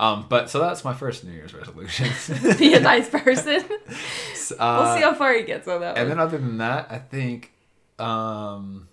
[0.02, 2.10] Um, but so that's my first New Year's resolution.
[2.58, 3.64] be a nice person.
[4.60, 5.98] Uh, we'll see how far he gets on that.
[5.98, 6.18] and one.
[6.18, 7.54] then other than that, I think,
[8.00, 8.90] um,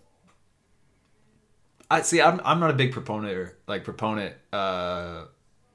[1.90, 2.22] I see.
[2.22, 5.24] I'm I'm not a big proponent or like proponent uh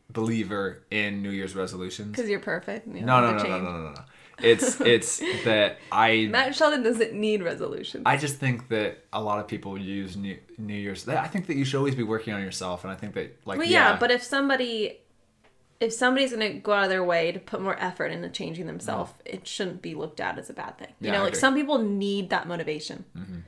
[0.09, 2.11] believer in New Year's resolutions.
[2.11, 2.87] Because you're perfect.
[2.87, 4.01] you No, don't no, no, no, no, no, no.
[4.41, 8.03] It's it's that I Matt Sheldon doesn't need resolutions.
[8.05, 11.07] I just think that a lot of people use New, New Year's.
[11.09, 13.57] I think that you should always be working on yourself, and I think that like
[13.57, 14.99] well, yeah, but if somebody,
[15.83, 19.11] if somebody's gonna go out of their way to put more effort into changing themselves,
[19.11, 19.35] mm-hmm.
[19.35, 20.87] it shouldn't be looked at as a bad thing.
[20.99, 23.03] You Yeah, know, like some people need that motivation.
[23.17, 23.39] Mm-hmm.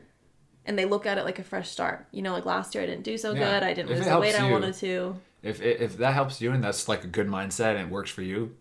[0.66, 2.08] And they look at it like a fresh start.
[2.12, 3.40] You know, like last year I didn't do so Yeah.
[3.40, 3.64] good.
[3.64, 5.16] I didn't If lose the weight I wanted to.
[5.44, 8.22] if if that helps you and that's like a good mindset and it works for
[8.24, 8.56] you,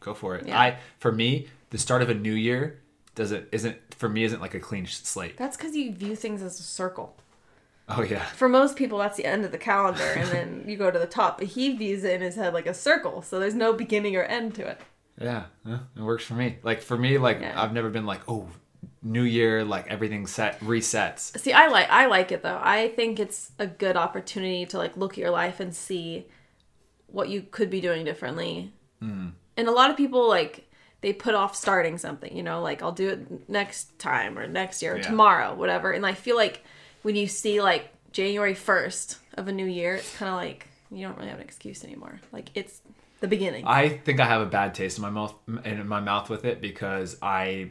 [0.00, 0.46] go for it.
[0.46, 0.58] Yeah.
[0.58, 2.80] I for me, the start of a new year
[3.14, 5.36] doesn't isn't for me isn't like a clean slate.
[5.36, 7.16] That's because you view things as a circle.
[7.88, 10.90] Oh yeah, For most people, that's the end of the calendar, and then you go
[10.90, 11.38] to the top.
[11.38, 14.22] But he views it in his head like a circle, so there's no beginning or
[14.24, 14.80] end to it.
[15.20, 16.58] yeah, it works for me.
[16.62, 17.60] Like for me, like Yeah.
[17.60, 18.48] I've never been like oh,
[19.02, 21.38] new year, like everything's set resets.
[21.40, 22.60] See, I like I like it though.
[22.62, 26.26] I think it's a good opportunity to like look at your life and see
[27.06, 28.72] what you could be doing differently.
[29.02, 29.28] Mm-hmm.
[29.56, 30.70] And a lot of people like
[31.00, 34.82] they put off starting something, you know, like I'll do it next time or next
[34.82, 35.02] year or Yeah.
[35.04, 35.90] tomorrow, whatever.
[35.92, 36.64] And I feel like
[37.02, 41.06] when you see like January 1st of a new year, it's kind of like you
[41.06, 42.20] don't really have an excuse anymore.
[42.32, 42.80] Like it's
[43.20, 43.64] the beginning.
[43.66, 45.34] I think I have a bad taste in my mouth
[45.64, 47.70] in my mouth with it because I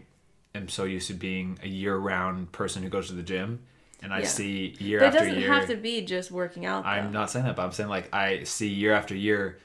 [0.55, 3.59] am so used to being a year-round person who goes to the gym,
[4.01, 4.25] and I Yeah.
[4.25, 6.83] see year but it after doesn't have to be just working out.
[6.83, 6.89] Though.
[6.89, 9.57] I'm not saying that, but I'm saying like I see year after year,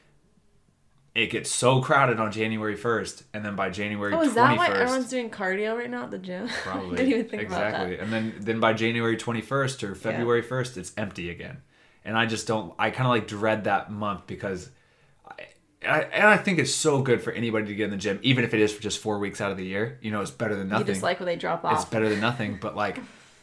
[1.15, 4.57] it gets so crowded on January 1st, and then by January Oh, 21st, is that
[4.57, 6.49] why everyone's doing cardio right now at the gym?
[6.63, 8.03] probably Didn't even think about exactly, that.
[8.03, 11.59] and then then by January 21st or February 1st, it's empty again,
[12.05, 12.73] and I just don't.
[12.79, 14.71] I kind of like dread that month because.
[15.27, 15.35] I,
[15.89, 18.45] I, and I think it's so good for anybody to get in the gym, even
[18.45, 19.99] if it is for just four weeks out of the year.
[20.01, 20.87] You know, it's better than You nothing.
[20.87, 21.75] just like when they drop off.
[21.75, 23.01] it's better than nothing, but like,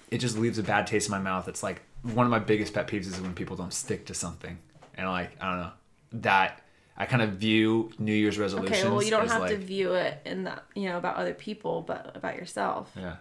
[0.09, 1.47] it just leaves a bad taste in my mouth.
[1.49, 4.57] It's like one of my biggest pet peeves is when people don't stick to something,
[4.95, 5.71] and like I don't know
[6.13, 6.61] that
[7.01, 8.79] I kind of view New Year's resolutions.
[8.79, 11.33] Okay, well, you don't have like, to view it in that, you know, about other
[11.33, 12.91] people, but about yourself.
[12.95, 13.15] Yeah.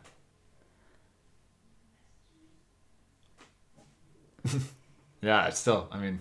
[5.23, 5.88] yeah, it's still.
[5.93, 6.21] I mean,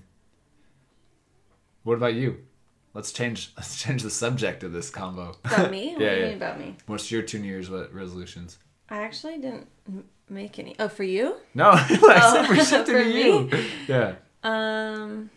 [1.84, 2.38] what about you?
[2.94, 3.54] Let's change.
[3.58, 5.36] Let's change the subject of this combo.
[5.46, 5.94] About me?
[5.94, 6.28] What Yeah, do you yeah.
[6.28, 6.76] mean about me?
[6.86, 8.60] What's your two New Year's re- resolutions?
[8.90, 9.68] I actually didn't
[10.30, 10.76] make any.
[10.80, 11.38] Oh, for you?
[11.56, 13.50] No, I said we Oh, for to you.
[13.88, 14.16] Yeah.
[14.44, 15.30] Um,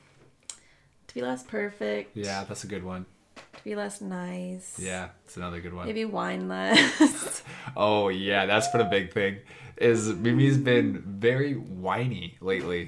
[1.11, 2.17] to be less perfect.
[2.17, 3.05] Yeah, that's a good one.
[3.37, 4.79] To be less nice.
[4.79, 5.87] Yeah, it's another good one.
[5.87, 7.43] Maybe wine less.
[7.77, 9.39] Oh yeah, that's been a big thing.
[9.77, 12.87] Is Mimi's been very whiny lately.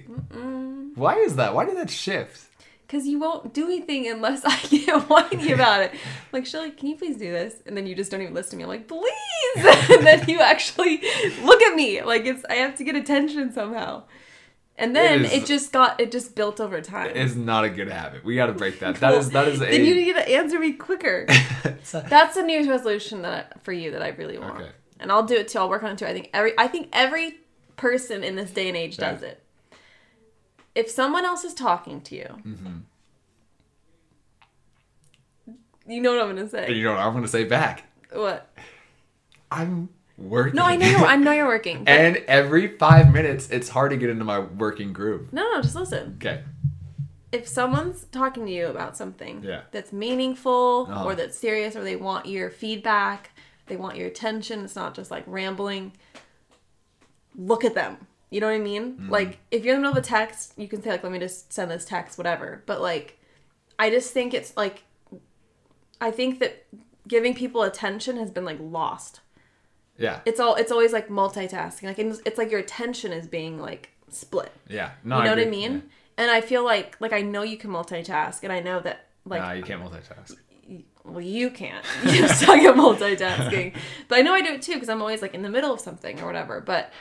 [0.95, 1.55] Why is that?
[1.55, 2.49] Why did that shift?
[2.87, 5.95] Because you won't do anything unless I get whiny about it.
[6.33, 7.57] Like, Shelly, can you please do this?
[7.67, 8.63] And then you just don't even listen to me.
[8.65, 9.91] I'm like, please!
[9.91, 11.03] and then you actually
[11.43, 12.03] look at me.
[12.03, 14.03] Like, it's I have to get attention somehow.
[14.79, 17.13] And then is- it, just got, it just built over time.
[17.15, 18.25] It's not a good habit.
[18.25, 18.97] We got to break that.
[19.01, 19.67] That is that is a.
[19.67, 21.27] then you need to answer me quicker.
[21.93, 24.61] That's a New resolution that I, for you that I really want.
[24.61, 24.71] Okay.
[24.99, 25.59] And I'll do it too.
[25.59, 26.07] I'll work on it too.
[26.07, 27.41] I think every I think every
[27.77, 29.29] person in this day and age does Yeah.
[29.29, 29.43] it.
[30.75, 32.77] If someone else is talking to you, Mm-hmm.
[35.87, 36.73] you know what I'm gonna say.
[36.73, 37.85] you know what I'm gonna say back.
[38.13, 38.49] What?
[39.51, 40.55] I'm working.
[40.57, 41.05] No, I know you're.
[41.05, 41.85] I know you're working.
[41.87, 45.33] and every five minutes, it's hard to get into my working groove.
[45.33, 46.17] no, no, just listen.
[46.21, 46.43] Okay.
[47.33, 49.63] If someone's talking to you about something Yeah.
[49.71, 51.05] that's meaningful Uh-huh.
[51.07, 53.31] or that's serious or they want your feedback,
[53.69, 55.93] they want your attention, it's not just like rambling.
[57.37, 58.07] Look at them.
[58.31, 58.93] You know what I mean?
[58.93, 59.11] Mm-hmm.
[59.11, 61.19] Like if you're in the middle of a text, you can say like, "Let me
[61.19, 62.63] just send this text," whatever.
[62.67, 63.19] But like,
[63.79, 64.83] I just think it's like,
[66.01, 66.67] I think that
[67.09, 69.21] giving people attention has been like lost.
[69.99, 70.21] Yeah.
[70.25, 70.55] It's all.
[70.57, 71.85] It's always like multitasking.
[71.85, 74.53] Like it's, like your attention is being like split.
[74.69, 74.93] Yeah.
[75.05, 75.83] No, You know what I mean?
[76.17, 79.41] And I feel like like I know you can multitask, and I know that like
[79.43, 80.37] Nah, you can't multitask.
[81.05, 81.85] well you can't.
[82.05, 83.77] You suck at multitasking,
[84.09, 85.81] but I know I do it too because I'm always like in the middle of
[85.81, 86.61] something or whatever.
[86.61, 86.93] But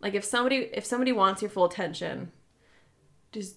[0.00, 2.30] like if somebody if somebody wants your full attention,
[3.32, 3.56] just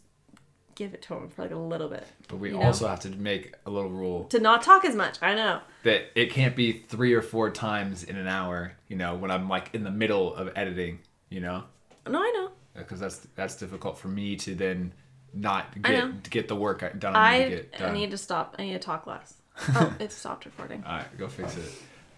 [0.82, 2.08] give it to him for like a little bit.
[2.28, 2.64] But we you know?
[2.64, 5.18] also have to make a little rule To not talk as much.
[5.22, 5.60] I know.
[5.84, 8.74] that it can't be three or four times in an hour.
[8.88, 11.00] You know, when I'm like in the middle of editing.
[11.30, 11.64] You know,
[12.08, 12.50] No, I know.
[12.76, 14.92] because that's that's difficult for me to then
[15.34, 17.16] not get get the work done.
[17.16, 18.56] I need to I, I need to stop.
[18.60, 19.36] I need to talk less.
[19.76, 20.84] Oh, it stopped recording.
[20.86, 21.72] All right, go fix it.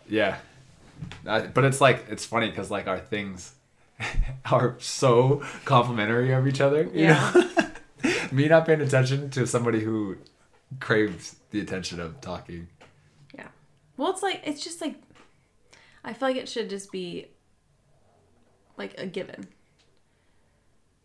[0.07, 0.37] Yeah,
[1.27, 3.53] Uh, but it's like it's funny because like our things
[4.51, 6.83] are so complimentary of each other.
[6.83, 7.33] You Yeah.
[8.33, 10.17] me not paying attention to somebody who
[10.79, 12.67] craves the attention of talking.
[13.33, 13.47] Yeah.
[13.97, 14.95] Well, it's like it's just like
[16.03, 17.27] I feel like it should just be
[18.77, 19.47] like a given.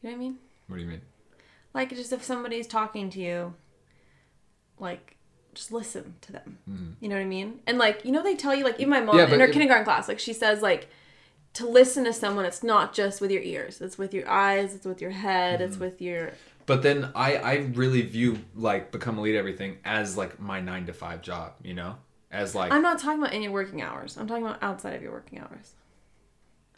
[0.02, 0.38] You know what I mean?
[0.66, 1.02] What do you mean?
[1.74, 3.54] Like just if somebody's talking to you,
[4.78, 5.16] like
[5.54, 6.58] just listen to them.
[6.68, 6.90] Mm-hmm.
[7.00, 7.60] You know what I mean?
[7.66, 9.52] And like you know they tell you like even my mom Yeah, in her it-
[9.52, 10.88] kindergarten class like she says like
[11.54, 14.84] to listen to someone it's not just with your ears it's with your eyes it's
[14.84, 15.84] with your head it's mm-hmm.
[15.84, 16.32] with your
[16.68, 20.92] But then I I really view like become elite everything as like my nine to
[20.92, 21.54] five job.
[21.64, 21.96] You know,
[22.30, 22.70] as like.
[22.70, 25.40] I'm not talking about in your working hours I'm talking about outside of your working
[25.40, 25.72] hours.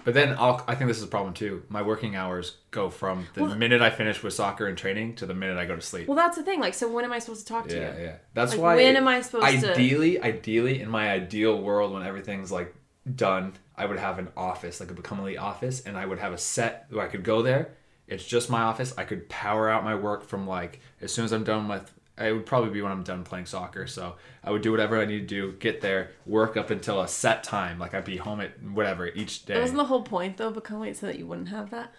[0.03, 1.62] But then I'll, I think this is a problem too.
[1.68, 5.26] My working hours go from the Well- minute I finish with soccer and training to
[5.26, 6.09] the minute I go to sleep.
[6.09, 6.59] Well, that's the thing.
[6.59, 7.98] Like, so when am I supposed to talk to Yeah, you?
[7.98, 8.05] yeah.
[8.07, 8.16] yeah.
[8.33, 8.76] That's Like, why.
[8.76, 12.74] when am I supposed to- ideally, Ideally, in my ideal world, when everything's like
[13.14, 16.33] done, I would have an office, like a become elite office, and I would have
[16.33, 17.72] a set where I could go there.
[18.11, 18.92] It's just my office.
[18.99, 21.92] I could power out my work from like as soon as I'm done with.
[22.18, 23.87] It would probably be when I'm done playing soccer.
[23.87, 27.09] So I would do whatever I need to do, get there, work up until a
[27.09, 27.79] set time.
[27.79, 29.55] Like I'd be home at whatever each day.
[29.55, 30.51] That wasn't the whole point, though.
[30.51, 31.94] Become elite so that you wouldn't have that.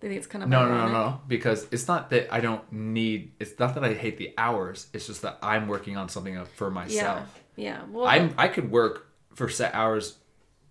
[0.00, 1.20] They think it's kind of No, no, no, no.
[1.28, 3.32] Because it's not that I don't need.
[3.38, 4.86] It's not that I hate the hours.
[4.94, 7.40] It's just that I'm working on something for myself.
[7.56, 7.82] Yeah, yeah.
[7.90, 10.16] Well, I'm I could work for set hours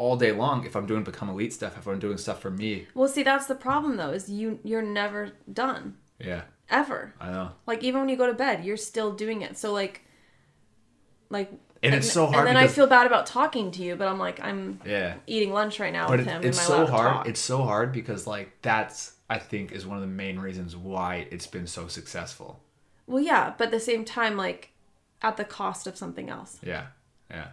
[0.02, 1.78] all day long if I'm doing become elite stuff.
[1.78, 2.88] If I'm doing stuff for me.
[2.96, 4.12] well, see, that's the problem though.
[4.12, 5.84] Is you you're never done
[6.20, 7.14] Yeah, ever.
[7.20, 7.52] I know.
[7.68, 9.58] Like even when you go to bed, you're still doing it.
[9.58, 10.02] So like,
[11.30, 11.52] like.
[11.84, 14.20] And it's so hard And then I feel bad about talking to you, but I'm
[14.20, 16.44] like, I'm Yeah, eating lunch right now but with it, him.
[16.44, 17.28] it's so hard.
[17.28, 21.28] It's so hard because like that's I think is one of the main reasons why
[21.32, 22.60] it's been so successful.
[23.08, 24.70] Well, yeah, but at the same time, like,
[25.22, 26.60] at the cost of something else.
[26.64, 26.88] Yeah,
[27.30, 27.48] yeah.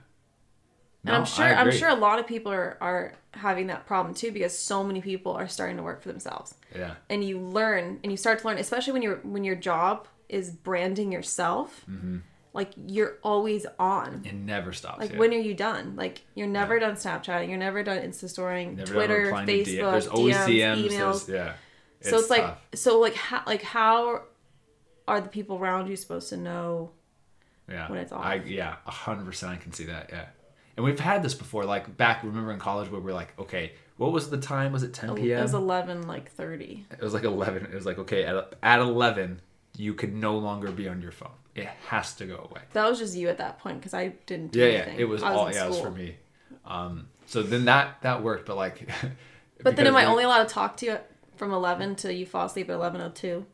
[1.04, 4.30] And I'm sure I'm sure a lot of people are, are having that problem too
[4.32, 6.54] because so many people are starting to work for themselves.
[6.74, 10.06] Yeah, And you learn and you start to learn, especially when you're when your job
[10.28, 12.18] is branding yourself, Mm-hmm.
[12.52, 14.22] like you're always on.
[14.26, 14.98] it never stops.
[15.00, 15.18] Like yeah.
[15.18, 15.94] when are you done?
[15.96, 19.46] Like you're never done Snapchatting, you're never done Insta storing, Twitter, to DM.
[19.46, 20.88] Facebook, There's always DMs, DMs.
[20.90, 21.26] emails.
[21.26, 21.52] there's- yeah.
[22.11, 24.22] so it's like so like how like how
[25.06, 26.90] are the people around you supposed to know
[27.68, 27.88] yeah.
[27.88, 28.24] when it's off.
[28.24, 29.52] I yeah, a hundred percent.
[29.52, 30.11] I can see that.
[30.12, 30.26] Yeah,
[30.78, 31.64] and we've had this before.
[31.64, 34.70] Like back, remember in college where we are like, okay, what was the time?
[34.70, 35.40] Was it ten p.m.?
[35.40, 36.86] it was 11 like 30.
[36.92, 37.64] It was like eleven.
[37.64, 39.40] It was like okay, at at eleven,
[39.76, 41.32] you could no longer be on your phone.
[41.56, 42.60] It has to go away.
[42.74, 44.94] That was just you at that point because I didn't do Yeah, yeah.
[44.98, 45.64] It was I all yeah.
[45.64, 46.14] It was for me.
[46.64, 47.08] Um.
[47.26, 48.88] So then that that worked, but like.
[49.60, 50.98] But then am I only allowed to talk to you
[51.34, 53.44] from 11 till you fall asleep at 11:02?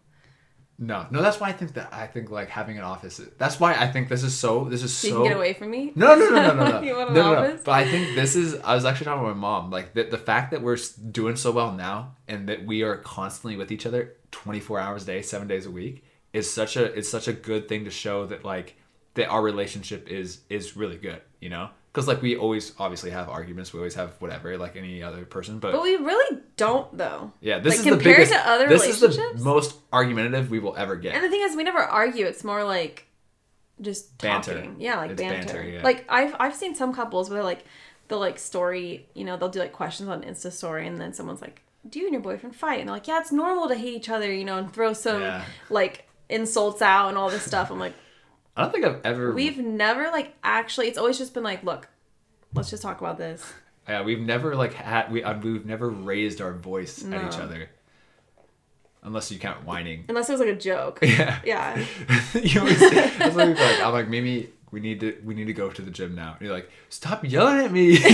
[0.79, 1.23] No, no.
[1.23, 3.21] That's why I think that I think like having an office.
[3.39, 4.65] That's why I think this is so.
[4.65, 5.93] This is So you can get away from me?
[5.95, 6.83] No, no, no, no, no, no.
[6.83, 7.49] you want an no, no, no.
[7.49, 7.63] office?
[7.65, 8.57] But I think this is.
[8.57, 9.71] I was actually talking to my mom.
[9.71, 10.79] Like the, the fact that we're
[11.11, 15.05] doing so well now, and that we are constantly with each other, twenty four hours
[15.05, 16.85] a day, seven days a week, is such a.
[16.85, 18.77] It's such a good thing to show that like
[19.15, 21.23] that our relationship is is really good.
[21.41, 23.73] You know, because like we always obviously have arguments.
[23.73, 25.61] We always have whatever, like any other person.
[25.61, 27.33] But, But we really don't though.
[27.41, 28.33] yeah, this like, is the compared biggest.
[28.33, 31.15] to other this is the most argumentative we will ever get.
[31.15, 32.27] And the thing is we never argue.
[32.27, 33.07] It's more like
[33.81, 34.55] just Banter.
[34.55, 34.77] talking.
[34.79, 35.53] Yeah, like It's banter.
[35.53, 35.83] banter, yeah.
[35.83, 37.65] Like I've I've seen some couples where like
[38.09, 41.41] they'll like story, you know, they'll do like questions on Insta story and then someone's
[41.43, 43.95] like, "Do you and your boyfriend fight?" And they're like, "Yeah, it's normal to hate
[43.95, 45.45] each other, you know, and throw some Yeah.
[45.71, 47.95] like insults out and all this stuff." I'm like,
[48.57, 49.33] I don't think I've ever.
[49.33, 50.87] We've never like actually.
[50.87, 51.89] It's always just been like, look,
[52.55, 53.53] let's just talk about this.
[53.89, 57.69] Yeah, we've never like had we uh, we've never raised our voice at each other,
[59.03, 60.05] unless you count whining.
[60.09, 60.99] Unless it was like a joke.
[61.03, 61.85] Yeah, Yeah.
[62.35, 63.81] you always, that's what like.
[63.81, 66.33] I'm like Mimi, we need to we need to go to the gym now.
[66.39, 67.99] And you're like, stop yelling at me.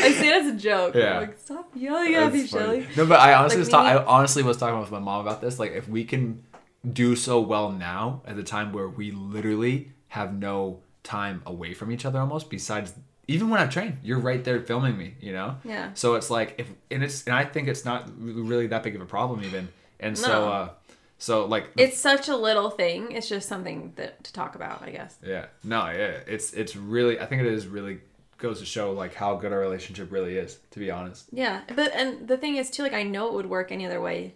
[0.00, 0.94] I say it as a joke.
[0.94, 1.18] Yeah.
[1.20, 2.46] like, stop yelling at me.
[2.46, 2.86] Shelly.
[2.96, 5.20] No, but I honestly Like was talk- me- I honestly was talking with my mom
[5.26, 5.58] about this.
[5.58, 6.44] Like, if we can
[6.92, 11.90] do so well now at the time where we literally have no time away from
[11.90, 12.92] each other, almost besides
[13.28, 15.14] even when I train, you're right there filming me.
[15.20, 15.56] You know.
[15.64, 15.90] Yeah.
[15.94, 19.02] So it's like if and it's and I think it's not really that big of
[19.02, 19.68] a problem even.
[20.00, 20.70] And so uh
[21.18, 23.12] so like It's such a little thing.
[23.12, 25.16] It's just something that to talk about, I guess.
[25.24, 25.46] yeah.
[25.62, 26.18] No, yeah.
[26.26, 28.00] It's it's really I think it is really
[28.38, 31.26] goes to show like how good our relationship really is, to be honest.
[31.32, 34.00] Yeah, but and the thing is too, like I know it would work any other
[34.00, 34.34] way,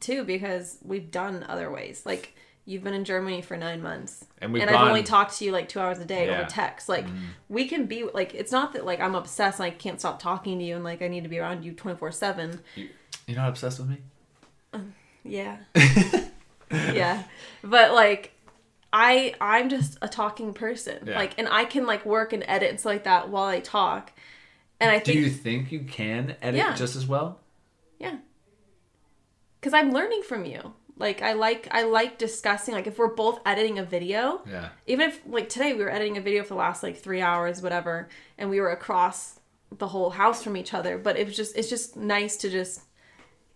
[0.00, 2.06] too because we've done other ways.
[2.06, 2.34] Like
[2.64, 5.68] you've been in Germany for nine months, And we've I've only talked to you like
[5.68, 6.40] two hours a day Yeah.
[6.40, 6.88] over text.
[6.88, 7.24] Like mm-hmm.
[7.48, 10.58] we can be like it's not that like I'm obsessed and I can't stop talking
[10.58, 12.60] to you and like I need to be around you twenty four seven.
[12.76, 12.88] You,
[13.26, 13.98] you're not obsessed with me?
[15.24, 15.58] Yeah.
[16.70, 17.24] yeah.
[17.62, 18.32] But like
[18.92, 20.98] I I'm just a talking person.
[21.06, 21.16] Yeah.
[21.18, 24.12] Like and I can like work and edit and stuff like that while I talk.
[24.80, 26.74] And I Do think you think you can edit Yeah.
[26.74, 27.40] just as well?
[27.98, 28.16] yeah.
[29.60, 30.74] Cuz I'm learning from you.
[30.98, 34.68] Like I like I like discussing like if we're both editing a video, Yeah.
[34.86, 37.62] even if like today we were editing a video for the last like 3 hours
[37.62, 39.40] whatever and we were across
[39.76, 42.82] the whole house from each other, but it was just it's just nice to just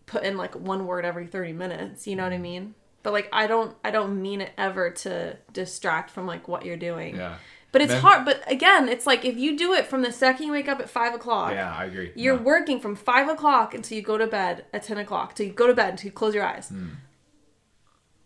[0.06, 2.74] put in like one word every 30 minutes, you know what I mean?
[3.02, 6.76] But like I don't I don't mean it ever to distract from like what you're
[6.76, 7.16] doing.
[7.16, 7.36] Yeah.
[7.70, 8.24] But it's Then- hard.
[8.24, 10.88] But again, it's like if you do it from the second you wake up at
[10.88, 12.12] five o'clock, Yeah, I agree.
[12.16, 15.34] you're working from five o'clock until you go to bed at ten o'clock.
[15.34, 16.70] Till you go to bed until you close your eyes.
[16.70, 16.88] Hmm.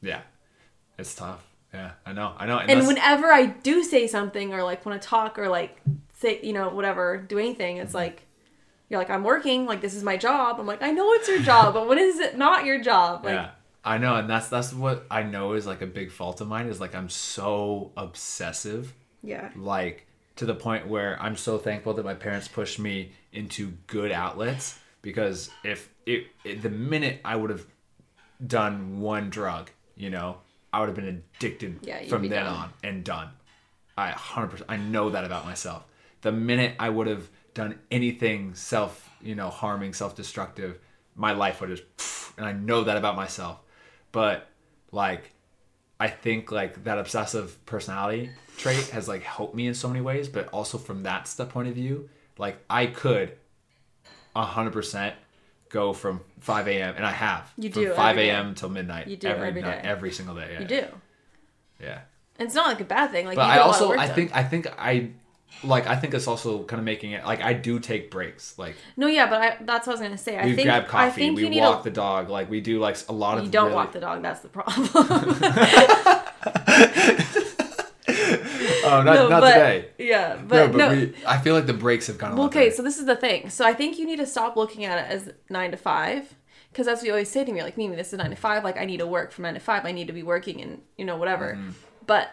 [0.03, 0.21] Yeah.
[0.99, 1.45] It's tough.
[1.73, 2.35] Yeah, I know.
[2.37, 2.59] I know.
[2.59, 5.81] And that's- whenever I do say something or like want to talk or like
[6.19, 7.99] say you know whatever do anything, it's mm-hmm.
[7.99, 8.23] like
[8.89, 9.67] you're like I'm working.
[9.67, 10.59] Like this is my job.
[10.59, 13.25] I'm like I know it's your job, but when is it not your job?
[13.25, 13.51] Like yeah.
[13.85, 16.67] I know, and that's that's what I know is like a big fault of mine
[16.67, 18.93] is like I'm so obsessive,
[19.23, 19.51] yeah.
[19.57, 24.13] like to the point where I'm so thankful that my parents pushed me into good
[24.13, 27.65] outlets because if it, it the minute I would have
[28.47, 29.71] done one drug,
[30.01, 30.39] you know,
[30.73, 32.55] I would have been addicted Yeah, from then done.
[32.57, 33.29] on and done.
[33.97, 35.85] I 100% I know that about myself.
[36.23, 40.79] The minute I would have done anything self, you know, harming, self-destructive,
[41.15, 41.83] my life would just
[42.39, 43.61] and I know that about myself.
[44.13, 44.49] But
[44.91, 45.33] like
[45.99, 50.29] I think like that obsessive personality trait has like helped me in so many ways,
[50.29, 53.37] but also from that step point of view, like I could
[54.35, 55.15] hundred percent
[55.71, 58.19] go from five AM and I have You from do five.
[58.19, 59.07] AM till midnight.
[59.09, 59.89] You do every every night, day.
[59.89, 60.51] every single day.
[60.53, 60.61] Yeah.
[60.61, 60.85] You do.
[61.81, 61.99] Yeah.
[62.39, 63.25] And it's not like a bad thing.
[63.27, 64.15] Like But I get a lot of also I done.
[64.15, 65.11] think I think I
[65.65, 68.59] like I think it's also kind of making it like I do take breaks.
[68.59, 70.39] Like no, yeah, but I, that's what I was gonna say.
[70.39, 72.49] I we think grab I coffee, think we you need walk a, the dog, like
[72.51, 74.23] we do like a lot of You don't really- walk the dog.
[74.23, 74.89] That's the problem.
[78.91, 79.89] Oh, not, no, not but today.
[79.99, 80.91] yeah, No, but but no.
[80.91, 83.51] we I feel like the breaks have gone well, okay, so this is the thing.
[83.51, 86.35] So I think you need to stop looking at it as nine to five,
[86.71, 87.63] because that's what you always say to me.
[87.63, 88.65] Like, Mimi, this is nine to five.
[88.65, 89.85] Like, I need to work from nine to five.
[89.85, 91.55] I need to be working and you know whatever.
[91.55, 91.71] Mm-hmm.
[92.07, 92.31] But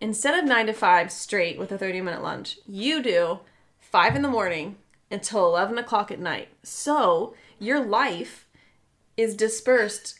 [0.00, 3.40] instead of nine to five straight with a thirty minute lunch, you do
[3.80, 4.76] five in the morning
[5.10, 6.48] until eleven o'clock at night.
[6.62, 8.46] So your life
[9.16, 10.18] is dispersed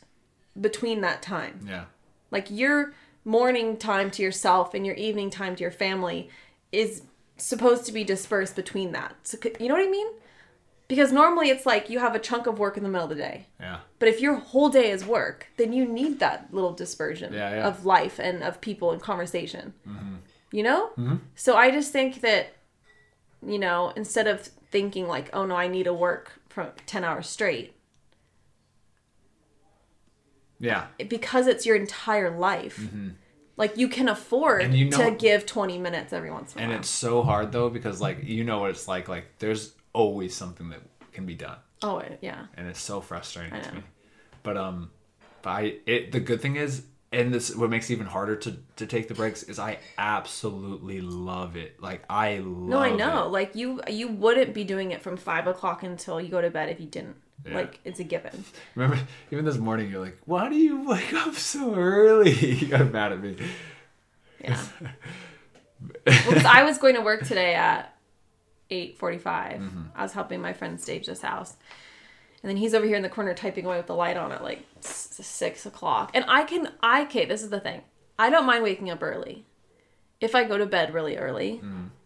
[0.61, 1.67] between that time.
[1.69, 1.85] Yeah.
[2.31, 2.95] Like your
[3.25, 6.29] morning time to yourself and your evening time to your family
[6.73, 7.03] is
[7.37, 9.15] supposed to be dispersed between that.
[9.23, 10.07] So, you know what I mean?
[10.87, 13.23] Because normally it's like you have a chunk of work in the middle of the
[13.23, 13.47] day.
[13.59, 13.79] Yeah.
[13.99, 17.67] But if your whole day is work, then you need that little dispersion Yeah, yeah.
[17.67, 19.73] of life and of people and conversation.
[19.89, 20.17] Mm-hmm.
[20.53, 20.91] You know?
[20.99, 21.17] Mm-hmm.
[21.35, 22.55] So I just think that,
[23.45, 27.29] you know, instead of thinking like, oh no, I need to work from 10 hours
[27.29, 27.74] straight,
[30.65, 30.87] Yeah.
[31.09, 32.79] because it's your entire life.
[33.57, 34.75] Like you can afford Mm-hmm.
[34.75, 36.71] You know- to give 20 minutes every once in a while.
[36.73, 40.35] And it's so hard though because like you know what it's like like there's always
[40.35, 40.81] something that
[41.13, 42.47] can be done oh yeah.
[42.57, 43.83] and it's so frustrating to me.
[44.43, 44.91] But um
[45.43, 46.83] but I it the good thing is
[47.15, 51.01] and this what makes it even harder to to take the breaks is I absolutely
[51.01, 51.81] love it.
[51.81, 53.25] Like I love No, I know.
[53.27, 53.29] it.
[53.31, 56.69] Like you you wouldn't be doing it from five o'clock until you go to bed
[56.69, 57.17] if you didn't.
[57.47, 57.55] Yeah.
[57.57, 58.45] Like it's a given.
[58.75, 58.99] Remember
[59.31, 62.31] even this morning you're like, Why do you wake up so early?
[62.33, 63.37] you got mad at me.
[64.41, 64.61] Yeah.
[66.07, 67.95] well, 'cause I was going to work today at
[68.71, 69.61] eight forty-five.
[69.61, 69.83] Mm-hmm.
[69.95, 71.55] I was helping my friend stage this house,
[72.45, 74.43] and then he's over here in the corner typing away with the light on at
[74.45, 76.11] like s- six o'clock.
[76.13, 77.25] And I can, I okay.
[77.25, 77.81] This is the thing.
[78.19, 79.47] I don't mind waking up early,
[80.21, 81.63] if I go to bed really early,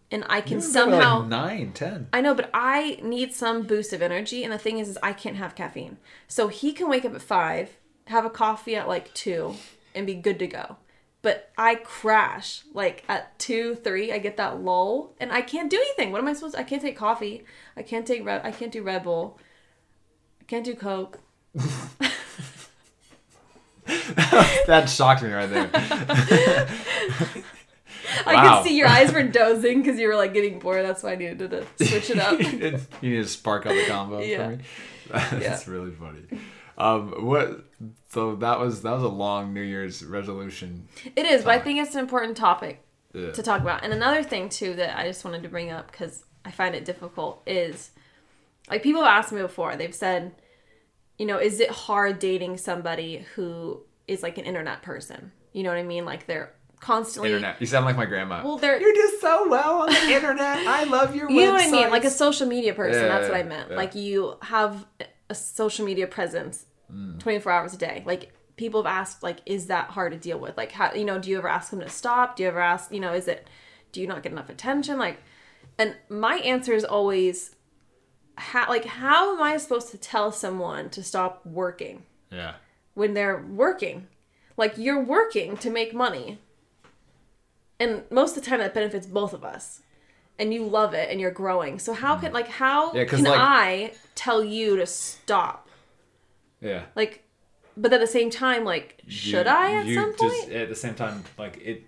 [0.09, 0.61] and I can Mm.
[0.61, 1.19] Somehow.
[1.19, 2.07] like nine, ten.
[2.13, 5.11] I know, but I need some boost of energy, and the thing is, is I
[5.11, 5.97] can't have caffeine.
[6.29, 7.77] So he can wake up at five,
[8.07, 9.55] have a coffee at like two,
[9.93, 10.77] and be good to go.
[11.21, 14.13] But I crash like at two, three.
[14.13, 16.13] I get that lull, and I can't do anything.
[16.13, 16.55] What am I supposed?
[16.55, 17.43] to I can't take coffee.
[17.75, 18.41] I can't take Red.
[18.45, 19.37] I can't do Red Bull.
[20.49, 21.19] Can't do Coke.
[24.65, 25.69] that shocked me right there.
[28.25, 28.57] I Wow.
[28.57, 30.83] could see your eyes were dozing because you were like getting bored.
[30.83, 32.39] That's why I needed to switch it up.
[33.01, 34.45] you need to spark up the combo Yeah.
[34.45, 34.63] for me.
[35.43, 36.23] That's really funny.
[36.79, 37.65] Um, what?
[38.09, 40.87] So that was that was a long New Year's resolution.
[41.15, 42.83] It is, but I think it's an important topic
[43.13, 43.31] Yeah.
[43.33, 43.83] to talk about.
[43.83, 46.85] And another thing too that I just wanted to bring up because I find it
[46.85, 47.91] difficult is
[48.69, 49.75] like people have asked me before.
[49.75, 50.33] They've said,
[51.19, 55.31] you know, is it hard dating somebody who is like an internet person?
[55.53, 56.05] You know what I mean?
[56.05, 57.59] Like they're constantly Internet.
[57.59, 58.41] You sound like my grandma.
[58.43, 60.65] Well, they're you do so well on the internet.
[60.65, 61.89] I love your you know what I mean?
[61.91, 63.03] Like a social media person.
[63.03, 63.69] Yeah, that's what I meant.
[63.69, 63.75] yeah.
[63.75, 64.85] Like you have
[65.29, 67.19] a social media presence Mm.
[67.19, 68.01] 24 hours a day.
[68.03, 70.57] Like people have asked, like, is that hard to deal with?
[70.57, 72.35] Like, how, you know, do you ever ask them to stop?
[72.35, 73.47] Do you ever ask, you know, is it,
[73.91, 74.97] do you not get enough attention?
[74.97, 75.19] Like,
[75.77, 77.55] and my answer is always,
[78.39, 82.53] how, like, how am I supposed to tell someone to stop working yeah.
[82.93, 84.07] when they're working?
[84.57, 86.39] Like, you're working to make money.
[87.79, 89.81] And most of the time that benefits both of us.
[90.37, 91.79] And you love it and you're growing.
[91.79, 92.95] So how can like how Mm.
[92.95, 95.67] Yeah, can like- I tell you to stop?
[96.61, 96.83] Yeah.
[96.95, 97.23] Like
[97.75, 100.51] but at the same time, like, should I at you some just- point?
[100.53, 101.87] at the same time, like it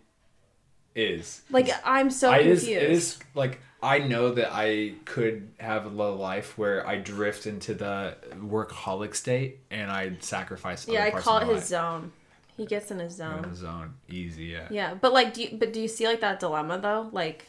[0.96, 1.42] is.
[1.50, 2.64] like I'm so I, confused.
[2.64, 2.70] is.
[2.70, 7.48] It is like I know that I could have a low life where I drift
[7.48, 10.88] into the workaholic state and I sacrifice.
[10.88, 11.64] yeah, I call it his life.
[11.66, 12.12] zone.
[12.58, 13.44] He gets in his zone.
[13.44, 14.44] In the zone, easy.
[14.46, 14.68] Yeah.
[14.70, 17.10] Yeah, but like, do you, but do you see like that dilemma though?
[17.12, 17.48] Like,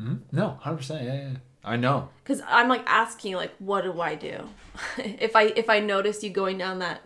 [0.00, 0.20] Mhm.
[0.32, 1.04] No, hundred percent.
[1.04, 1.36] Yeah, yeah.
[1.62, 2.08] I know.
[2.22, 4.48] because I'm like asking you, like, what do I do
[4.98, 7.02] if I if I notice you going down that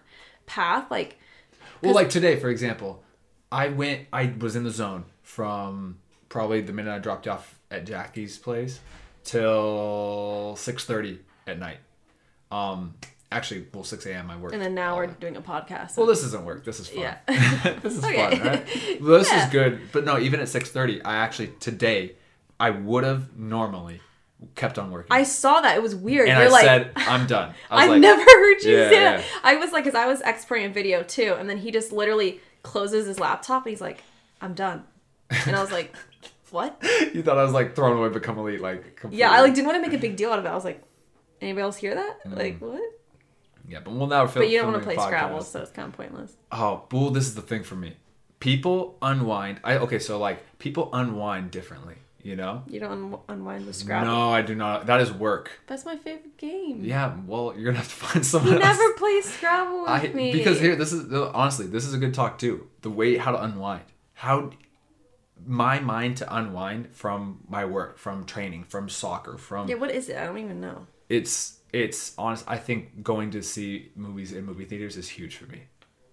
[0.46, 0.90] path?
[0.90, 1.18] Like,
[1.82, 3.02] Well, like today, for example,
[3.52, 4.06] I went.
[4.12, 5.98] I was in the zone from
[6.28, 8.80] probably the minute I dropped you off at Jackie's place
[9.24, 11.78] till six thirty at night.
[12.50, 12.94] Um,
[13.30, 14.30] actually, well, six a.m.
[14.30, 14.52] I work.
[14.52, 15.96] and then now we're doing a podcast.
[15.96, 16.64] Well, this isn't work.
[16.64, 17.00] This is fun.
[17.02, 17.18] Yeah.
[17.82, 18.36] this is Okay.
[18.38, 19.00] fun, right?
[19.02, 19.44] Well, this Yeah.
[19.46, 19.80] is good.
[19.92, 22.14] But no, even at six thirty, I actually today,
[22.58, 24.00] I would have normally
[24.54, 25.08] kept on working.
[25.10, 26.28] I saw that it was weird.
[26.28, 27.54] and You're I like, said, I'm done.
[27.70, 29.18] I was I've like, never heard you Yeah, say that.
[29.20, 29.24] yeah.
[29.42, 32.40] I was like, because I was exporting a video too, and then he just literally
[32.62, 34.02] closes his laptop and he's like,
[34.40, 34.84] "I'm done,"
[35.30, 35.94] and I was like,
[36.50, 36.82] "What?"
[37.14, 39.18] you thought I was like throwing away become elite, like completely.
[39.20, 40.48] Yeah, I like didn't want to make a big deal out of it.
[40.48, 40.82] I was like,
[41.40, 42.36] "Anybody else hear that?" Mm.
[42.36, 42.80] Like what?
[43.68, 44.42] Yeah, but we'll now feel.
[44.42, 46.34] But you don't want to play Scrabble, so it's kind of pointless.
[46.50, 47.96] Oh, well, this is the thing for me.
[48.40, 49.60] People unwind.
[49.62, 51.96] I okay, so like people unwind differently.
[52.22, 52.62] You know.
[52.66, 54.06] You don't un- unwind with Scrabble.
[54.06, 54.86] No, I do not.
[54.86, 55.50] That is work.
[55.66, 56.80] That's my favorite game.
[56.84, 57.14] Yeah.
[57.26, 58.76] Well, you're gonna have to find someone You else.
[58.78, 60.32] never play Scrabble with I, me.
[60.32, 62.66] because here, this is honestly, this is a good talk too.
[62.82, 64.50] The way how to unwind, how
[65.46, 70.08] my mind to unwind from my work, from training, from soccer, from Yeah, what is
[70.08, 70.16] it?
[70.16, 70.86] I don't even know.
[71.08, 72.44] it's it's honest.
[72.48, 75.64] I think going to see movies in movie theaters is huge for me.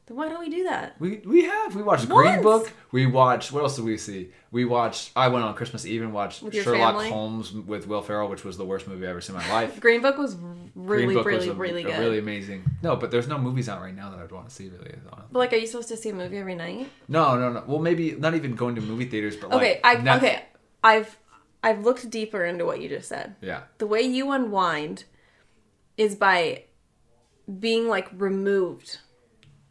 [0.05, 0.95] Then why don't we do that?
[0.99, 2.71] We we have we watched Green Book.
[2.91, 4.29] We watched what else did we see?
[4.51, 5.11] We watched.
[5.15, 7.09] I went on Christmas Eve and watched Sherlock family?
[7.09, 9.79] Holmes with Will Ferrell, which was the worst movie I've ever seen in my life.
[9.85, 10.35] Green Book was
[10.75, 11.99] really, Green Book really, was a, really a good.
[11.99, 12.63] really amazing.
[12.83, 14.67] No, but there's no movies out right now that I'd want to see.
[14.69, 15.25] Really, honestly.
[15.31, 16.89] But like, are you supposed to see a movie every night?
[17.07, 17.63] No, no, no.
[17.65, 20.45] Well, maybe not even going to movie theaters, but like Okay, I Netf- okay.
[20.83, 21.17] I've
[21.63, 23.35] I've looked deeper into what you just said.
[23.41, 25.05] Yeah, The way you unwind
[25.97, 26.65] is by
[27.59, 28.99] being like removed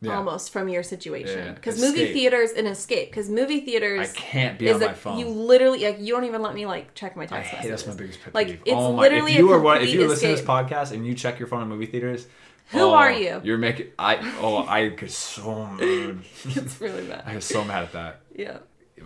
[0.04, 0.16] yeah.
[0.16, 1.38] almost from your Yeah, situation.
[1.46, 1.52] yeah.
[1.52, 2.14] Because movie Escape.
[2.14, 3.10] theaters an escape.
[3.10, 5.18] Because movie theaters I can't be is on a, my phone.
[5.18, 7.86] you literally like you don't even let me like check my I text hate that's
[7.86, 8.60] my biggest pet Like, peeve.
[8.66, 9.02] it's oh my!
[9.02, 11.48] literally If you are one, if you listen to this podcast and you check your
[11.48, 12.26] phone in movie theaters,
[12.68, 13.40] Who oh, are you?
[13.44, 16.18] You're making I oh I get so mad.
[16.44, 17.22] it's really bad.
[17.26, 18.20] I get so mad at that.
[18.34, 18.58] Yeah.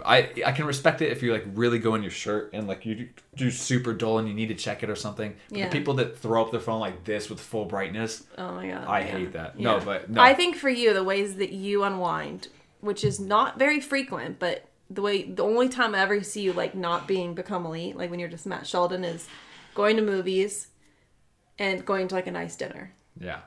[0.04, 2.84] I I can respect it if you like really go in your shirt and like
[2.86, 5.34] you do, super dull and you need to check it or something.
[5.48, 5.68] But Yeah.
[5.68, 8.86] the people that throw up their phone like this with full brightness, Oh my god.
[8.86, 9.06] I yeah.
[9.06, 9.58] hate that.
[9.58, 10.20] No, but no.
[10.22, 12.48] I think for you, the ways that you unwind,
[12.80, 16.52] which is not very frequent, but the way the only time I ever see you
[16.52, 19.28] like not being become elite, like when you're just Matt Sheldon, is
[19.74, 20.68] going to movies
[21.58, 22.92] and going to like a nice dinner.
[23.20, 23.40] yeah.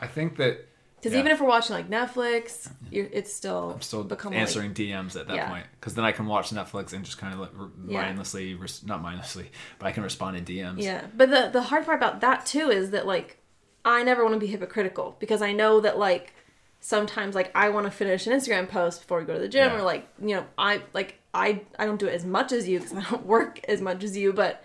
[0.00, 0.64] I think that
[1.00, 1.20] Because Yeah.
[1.20, 5.36] even if we're watching like Netflix, you're, it's still I'm still answering DMs at that
[5.36, 5.48] Yeah.
[5.48, 7.50] point because then I can watch Netflix and just kind of like,
[7.86, 8.02] Yeah.
[8.02, 10.82] mindlessly, res- not mindlessly, but I can respond in DMs.
[10.82, 13.38] Yeah, but the the hard part about that too is that like
[13.84, 16.34] I never want to be hypocritical because I know that like
[16.80, 19.72] sometimes like I want to finish an Instagram post before we go to the gym
[19.72, 22.80] or like you know I like I I don't do it as much as you
[22.80, 24.64] because I don't work as much as you, but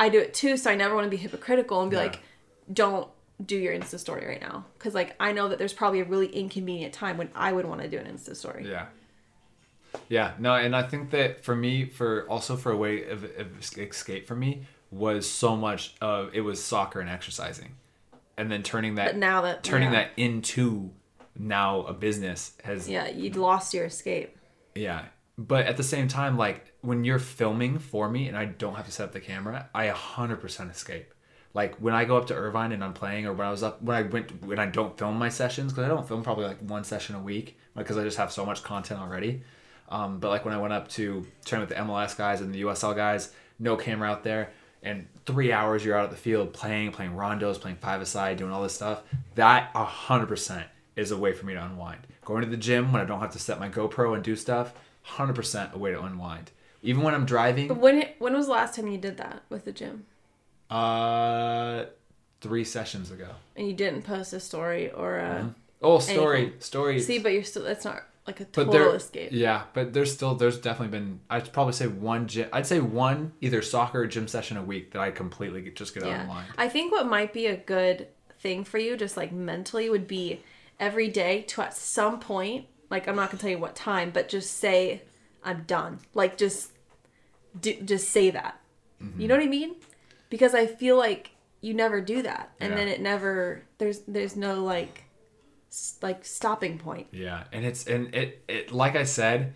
[0.00, 0.56] I do it too.
[0.56, 2.20] So I never want to be hypocritical and be like,
[2.72, 3.08] don't
[3.44, 6.26] do your Insta story right now because like I know that there's probably a really
[6.26, 8.66] inconvenient time when I would want to do an Insta story.
[8.68, 8.86] Yeah.
[10.08, 13.58] Yeah, no, and I think that for me, for also for a way of, of
[13.76, 17.74] escape for me was so much of it was soccer and exercising,
[18.36, 20.02] and then turning that But now that turning yeah.
[20.02, 20.92] that into
[21.36, 24.36] now a business has yeah, you'd lost your escape.
[24.74, 25.06] Yeah.
[25.38, 28.86] But at the same time, like when you're filming for me and I don't have
[28.86, 31.14] to set up the camera, I 100% escape.
[31.52, 33.82] Like when I go up to Irvine and I'm playing, or when I was up,
[33.82, 36.60] when I went, when I don't film my sessions, because I don't film probably like
[36.60, 39.42] one session a week, because I just have so much content already.
[39.88, 42.62] Um, but like when I went up to train with the MLS guys and the
[42.62, 44.50] USL guys, no camera out there,
[44.82, 48.52] and three hours you're out at the field playing, playing rondos, playing five aside, doing
[48.52, 49.02] all this stuff.
[49.34, 52.06] That hundred percent is a way for me to unwind.
[52.24, 54.72] Going to the gym when I don't have to set my GoPro and do stuff,
[55.02, 56.52] hundred percent a way to unwind.
[56.82, 59.64] Even when I'm driving, But when when was the last time you did that with
[59.64, 60.06] the gym?
[60.70, 61.84] Uh,
[62.40, 63.28] three sessions ago.
[63.56, 66.60] And you didn't post a story or a Oh, story, Anything.
[66.60, 67.00] story.
[67.00, 69.30] see, but you're still that's not like a total there, escape.
[69.32, 72.48] yeah, but there's still there's definitely been I'd probably say one gym.
[72.52, 75.94] I'd say one either soccer or gym session a week that I completely get- just
[75.94, 76.22] get Yeah.
[76.22, 76.46] unwind.
[76.58, 78.08] I think what might be a good
[78.38, 80.42] thing for you, just like mentally, would be
[80.78, 84.28] every day to at some point, like I'm not gonna tell you what time, but
[84.28, 85.02] just say
[85.42, 86.00] I'm done.
[86.12, 86.72] Like just
[87.58, 88.60] do, just say that.
[89.02, 89.20] Mm-hmm.
[89.20, 89.76] You know what I mean?
[90.30, 92.76] Because I feel like you never do that, and Yeah.
[92.76, 95.04] then it never there's there's no like
[96.02, 97.08] like stopping point.
[97.12, 99.52] Yeah, and it's and it it like I said,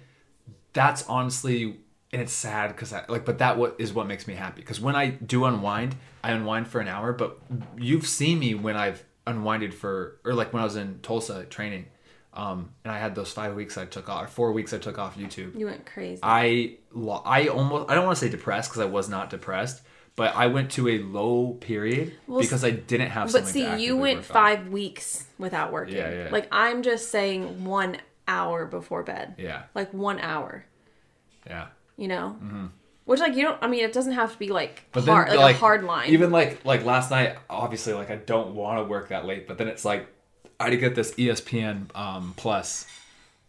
[0.73, 1.81] that's honestly
[2.13, 4.81] and it's sad because I like, but that what is what makes me happy because
[4.81, 7.13] when I do unwind, I unwind for an hour.
[7.13, 7.39] But
[7.77, 11.87] you've seen me when I've unwinded for or like when I was in Tulsa training,
[12.35, 14.99] um, and I had those five weeks I took off or four weeks I took
[14.99, 15.59] off YouTube.
[15.59, 16.21] You went crazy.
[16.23, 19.83] I lo- I almost I don't want to say depressed because I was not depressed,
[20.17, 23.33] but I went to a low period Well, because I didn't have.
[23.33, 25.97] But see, you went five weeks without working.
[25.97, 26.29] Yeah, yeah.
[26.31, 27.99] Like I'm just saying one
[28.29, 29.35] hour before bed.
[29.39, 30.65] Yeah, Like one hour.
[31.47, 31.69] yeah.
[31.97, 32.37] You know?
[32.43, 32.67] Mm-hmm.
[33.05, 35.37] Which like you don't I mean it doesn't have to be like But hard then,
[35.37, 36.11] like, a hard line.
[36.11, 39.59] Even like like last night, obviously, like I don't want to work that late, but
[39.59, 40.09] then it's like
[40.59, 42.87] I had to get this ESPN um, Plus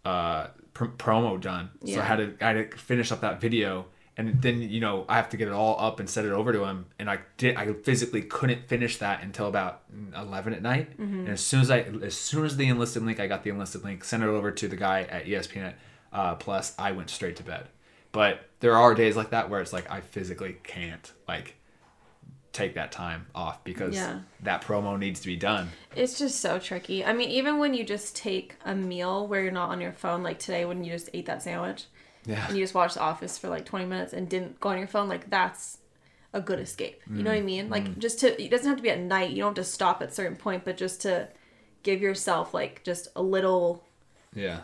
[0.03, 3.85] uh, pr- promo done, so I had to I had to finish up that video,
[4.17, 6.53] and then you know I have to get it all up and send it over
[6.53, 9.81] to him, and I did I physically couldn't finish that until about
[10.15, 11.19] eleven at night, Mm-hmm.
[11.21, 13.83] and as soon as I as soon as the unlisted link, I got the unlisted
[13.83, 15.73] link, sent it over to the guy at ESPN
[16.13, 17.67] uh, Plus, I went straight to bed.
[18.13, 21.55] But there are days like that where it's like I physically can't like
[22.53, 24.19] take that time off because Yeah.
[24.43, 25.71] that promo needs to be done.
[25.93, 27.03] it's just so tricky.
[27.03, 30.23] I mean, even when you just take a meal where you're not on your phone,
[30.23, 31.83] like today when you just ate that sandwich
[32.25, 32.47] Yeah.
[32.47, 34.87] and you just watched The Office for like 20 minutes and didn't go on your
[34.87, 35.79] phone, like that's
[36.33, 37.01] a good escape.
[37.15, 37.69] You know what I Mm, mean?
[37.69, 39.31] Like just to it doesn't have to be at night.
[39.31, 41.29] You don't have to stop at a certain point, but just to
[41.83, 43.83] give yourself like just a little
[44.35, 44.61] Yeah.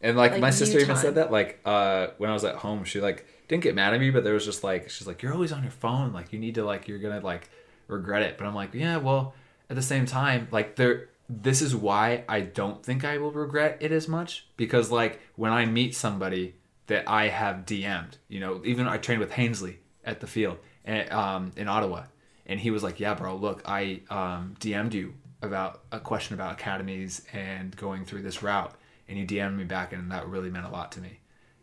[0.00, 0.96] And like, Like, my you sister even time.
[0.96, 4.00] said that like uh when I was at home she like didn't get mad at
[4.00, 6.38] me but there was just like she's like you're always on your phone like you
[6.38, 7.48] need to like you're going to like
[7.88, 9.34] regret it but I'm like yeah well
[9.70, 13.78] at the same time like there this is why I don't think I will regret
[13.80, 16.56] it as much because like when I meet somebody
[16.86, 21.10] that I have DM'd you know even I trained with Hainsley at the field and
[21.10, 22.04] um in Ottawa
[22.46, 26.52] and he was like yeah bro look I um DM'd you about a question about
[26.52, 28.74] academies and going through this route
[29.08, 31.20] and he DM'd me back and that really meant a lot to me.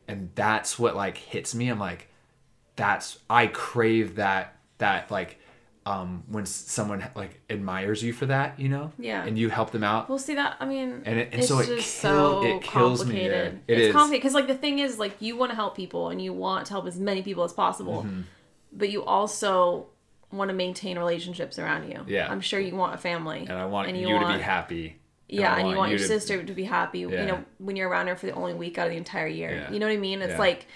[0.07, 1.69] And that's what like hits me.
[1.69, 2.07] I'm like,
[2.75, 5.39] that's I crave that that like
[5.85, 8.91] um when someone like admires you for that, you know?
[8.99, 9.25] Yeah.
[9.25, 10.07] And you help them out.
[10.09, 10.57] We'll see that.
[10.59, 13.59] I mean, And it- and it's so it just kill- so it kills me, complicated.
[13.67, 13.91] It it's is.
[13.93, 16.67] complicated because, like, the thing is, like, you want to help people and you want
[16.67, 18.21] to help as many people as possible, Mm-hmm.
[18.73, 19.87] but you also
[20.31, 22.05] want to maintain relationships around you.
[22.07, 22.31] Yeah.
[22.31, 24.97] I'm sure you want a family, and I want and you, you to be happy.
[25.27, 26.99] yeah, I and you want your to- sister to be happy.
[26.99, 27.21] Yeah.
[27.21, 29.49] You know, when you're around her for the only week out of the entire year.
[29.51, 29.71] Yeah.
[29.71, 30.21] You know what I mean?
[30.21, 30.37] It's Yeah.
[30.37, 30.67] like,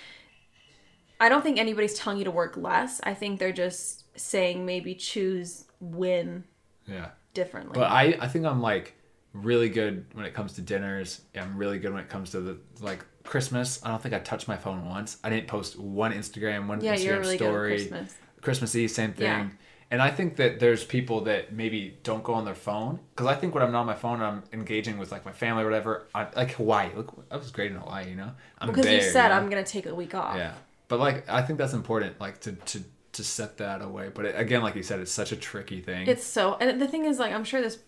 [1.20, 3.00] I don't think anybody's telling you to work less.
[3.04, 6.44] I think they're just saying maybe choose win
[6.88, 7.10] Yeah.
[7.34, 7.74] differently.
[7.74, 8.96] But I, I think I'm like
[9.34, 11.22] really good when it comes to dinners.
[11.36, 13.84] I'm really good when it comes to the like Christmas.
[13.84, 15.18] I don't think I touched my phone once.
[15.24, 17.76] I didn't post one Instagram, one yeah, Instagram you're really story.
[17.78, 18.16] Christmas.
[18.42, 19.26] Christmas Eve, same thing.
[19.26, 19.50] Yeah.
[19.92, 23.36] And I think that there's people that maybe don't go on their phone because I
[23.36, 26.08] think when I'm not on my phone, I'm engaging with like my family or whatever.
[26.14, 28.32] I, like Hawaii, look, I was great in Hawaii, you know.
[28.58, 29.36] I'm Because there, you said know?
[29.36, 30.38] I'm gonna take a week off.
[30.38, 30.54] Yeah,
[30.88, 32.84] but like I think that's important, like to to
[33.16, 34.10] to set that away.
[34.14, 36.08] But it, again, like you said, it's such a tricky thing.
[36.08, 37.80] It's so, and the thing is, like, I'm sure this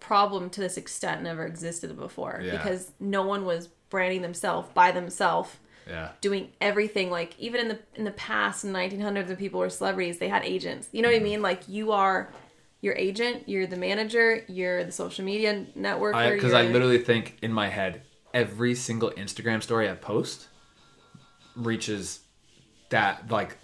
[0.00, 2.52] problem to this extent never existed before Yeah.
[2.52, 5.50] because no one was branding themselves by themselves,
[5.88, 7.10] yeah, doing everything.
[7.10, 10.44] Like, even in the in the past, in 1900s, when people were celebrities, they had
[10.44, 10.88] agents.
[10.92, 11.24] You know what I mm-hmm.
[11.24, 11.42] mean?
[11.42, 12.30] Like, you are
[12.80, 16.34] your agent, you're the manager, you're the social media networker.
[16.34, 18.02] because I, you're- literally think in my head
[18.34, 20.48] every single Instagram story I post
[21.56, 22.20] reaches
[22.90, 23.56] that like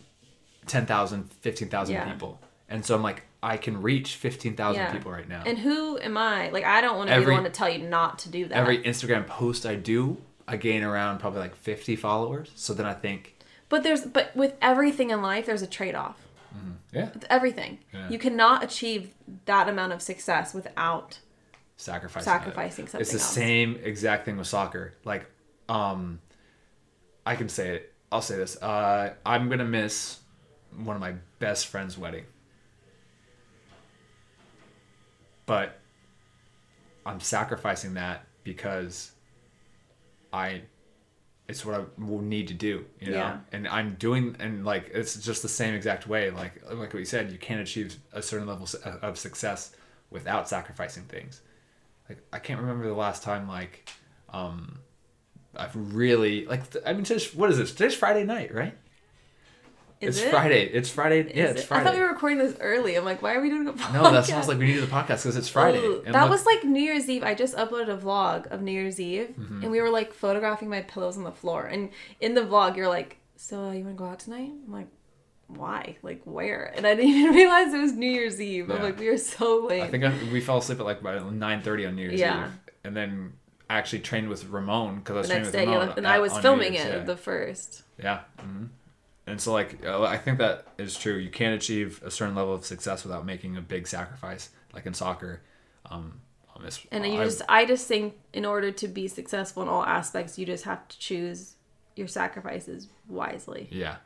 [0.70, 2.10] 10,000, 15,000 Yeah.
[2.12, 4.92] people, and so I'm like I can reach fifteen thousand Yeah.
[4.92, 5.42] people right now.
[5.46, 6.50] And who am I?
[6.50, 8.54] Like, I don't want to be the one to tell you not to do that.
[8.56, 12.52] every Instagram post I do, I gain around probably like 50 followers.
[12.54, 13.36] So then I think,
[13.70, 16.18] but there's, but with everything in life, there's a trade off.
[16.92, 18.10] yeah, With everything, Yeah.
[18.10, 19.14] you cannot achieve
[19.46, 21.20] that amount of success without
[21.78, 22.24] sacrificing.
[22.24, 22.90] sacrificing it.
[22.90, 23.32] something It's the else.
[23.32, 24.92] same exact thing with soccer.
[25.04, 25.24] Like,
[25.70, 26.20] um,
[27.24, 27.92] I can say it.
[28.12, 28.60] I'll say this.
[28.60, 30.18] Uh, I'm gonna miss
[30.76, 32.24] one of my best friend's wedding.
[35.46, 35.78] But
[37.04, 39.12] I'm sacrificing that because
[40.32, 40.62] I
[41.48, 43.16] it's what I will need to do, you know.
[43.16, 43.38] Yeah.
[43.50, 47.32] And I'm doing and like it's just the same exact way like like we said,
[47.32, 48.68] you can't achieve a certain level
[49.02, 49.72] of success
[50.10, 51.40] without sacrificing things.
[52.08, 53.88] Like I can't remember the last time like
[54.32, 54.78] um
[55.56, 57.72] I've really like I mean today's what is this?
[57.72, 58.76] Today's Friday night, right?
[60.00, 60.30] Is it's it?
[60.30, 60.64] Friday.
[60.64, 61.30] It's Friday.
[61.34, 61.66] yeah, Is it's it?
[61.66, 61.82] Friday.
[61.82, 62.96] I thought we were recording this early.
[62.96, 63.92] I'm like, why are we doing a podcast?
[63.92, 65.78] No, that sounds like we needed the podcast because it's Friday.
[65.78, 67.22] Ooh, that look- was like New Year's Eve.
[67.22, 69.62] I just uploaded a vlog of New Year's Eve, Mm-hmm.
[69.62, 71.66] and we were like photographing my pillows on the floor.
[71.66, 71.90] And
[72.20, 74.88] in the vlog, you're like, "So uh, you want to go out tonight?" I'm like,
[75.48, 75.96] "Why?
[76.02, 78.70] Like where?" And I didn't even realize it was New Year's Eve.
[78.70, 81.18] I'm like, "We are so late." I think I, we fell asleep at like by
[81.18, 82.46] nine thirty on New Year's Yeah.
[82.46, 82.52] Eve,
[82.84, 83.34] and then
[83.68, 85.88] I actually trained with Ramon because I was the training with Ramon.
[85.88, 87.04] yeah, and at- I was filming Year's, it yeah.
[87.04, 87.82] the first.
[88.02, 88.20] Yeah.
[88.40, 88.64] hmm
[89.30, 91.16] And so, like, uh, I think that is true.
[91.16, 94.94] You can't achieve a certain level of success without making a big sacrifice, like in
[94.94, 95.40] soccer.
[95.86, 96.20] Um,
[96.92, 100.38] And you I- just, I just think, in order to be successful in all aspects,
[100.38, 101.54] you just have to choose
[101.96, 103.66] your sacrifices wisely.
[103.70, 103.96] yeah,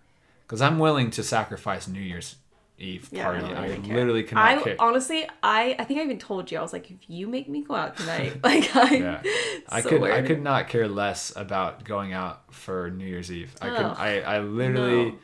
[0.46, 2.36] because I'm willing to sacrifice New Year's
[2.78, 3.40] Eve Yeah, I party.
[3.40, 3.96] don't I, really care.
[3.96, 4.76] literally cannot I care.
[4.78, 7.62] honestly, I, I think I even told you, I was like, if you make me
[7.62, 9.22] go out tonight, like I, yeah,
[9.68, 13.54] I so could I could not care less about going out for New Year's Eve.
[13.62, 15.18] I could I I literally no.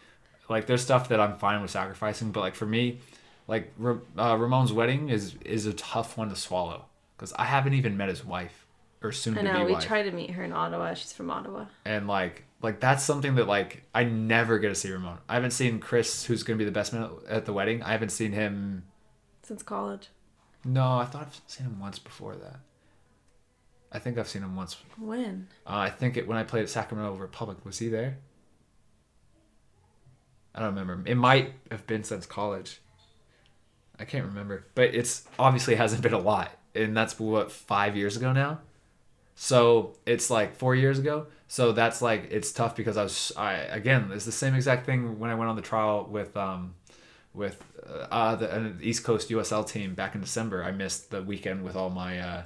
[0.48, 3.01] like there's stuff that I'm fine with sacrificing, but like for me,
[3.48, 6.84] like uh, Ramon's wedding is is a tough one to swallow
[7.16, 8.64] because I haven't even met his wife
[9.03, 10.94] or soon I to know be we wife, tried to meet her in Ottawa.
[10.94, 11.64] She's from Ottawa.
[11.84, 15.18] and like like that's something that like I never get to see Ramon.
[15.28, 17.82] I haven't seen Chris, who's gonna be the best man at- the wedding.
[17.82, 18.84] I haven't seen him.
[19.42, 20.08] Since college.
[20.64, 22.61] No, I thought I've seen him once before that.
[23.92, 25.48] I think I've seen him once When?
[25.66, 27.58] Uh, I think it when I played at Sacramento Republic.
[27.64, 28.18] Was he there?
[30.54, 31.02] I don't remember.
[31.08, 32.80] It might have been since college.
[33.98, 38.16] I can't remember, but it's obviously hasn't been a lot, and that's what five years
[38.16, 38.61] ago now.
[39.43, 41.26] So it's like four years ago.
[41.49, 45.18] So that's like it's tough because I was I again it's the same exact thing
[45.18, 46.74] when I went on the trial with um
[47.32, 50.62] with uh, uh the uh, East Coast USL team back in December.
[50.62, 52.43] I missed the weekend with all my uh,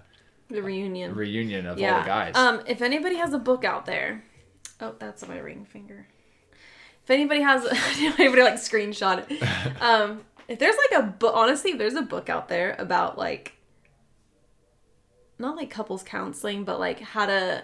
[0.47, 1.17] The reunion.
[1.17, 1.97] reunion of yeah.
[1.97, 2.37] all the guys.
[2.37, 4.23] Um, if anybody has a book out there,
[4.81, 6.07] oh, that's on my ring finger.
[7.03, 7.67] If anybody has,
[8.21, 9.43] anybody like screenshot it.
[9.81, 13.55] Um, if there's like a book, honestly, if there's a book out there about like,
[15.45, 17.63] not like couples counseling, but like how to,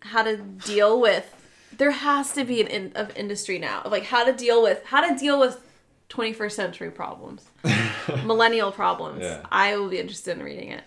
[0.00, 1.28] how to deal with.
[1.76, 4.84] There has to be an in, of industry now of like how to deal with
[4.84, 5.60] how to deal with
[6.10, 7.44] 21st century problems,
[8.24, 9.22] millennial problems.
[9.22, 9.44] Yeah.
[9.50, 10.84] I will be interested in reading it.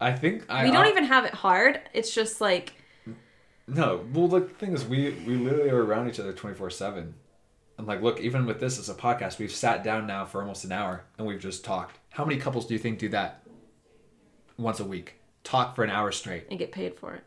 [0.00, 1.80] I think I, We don't I- even have it hard.
[1.92, 2.72] It's just like
[3.66, 7.14] No, well, the thing is, we we literally are around each other twenty four seven,
[7.76, 10.64] and like, look, even with this as a podcast, we've sat down now for almost
[10.64, 11.98] an hour and we've just talked.
[12.10, 13.42] How many couples do you think do that
[14.56, 15.19] once a week?
[15.44, 16.46] Talk for an hour straight.
[16.50, 17.24] and get paid for it.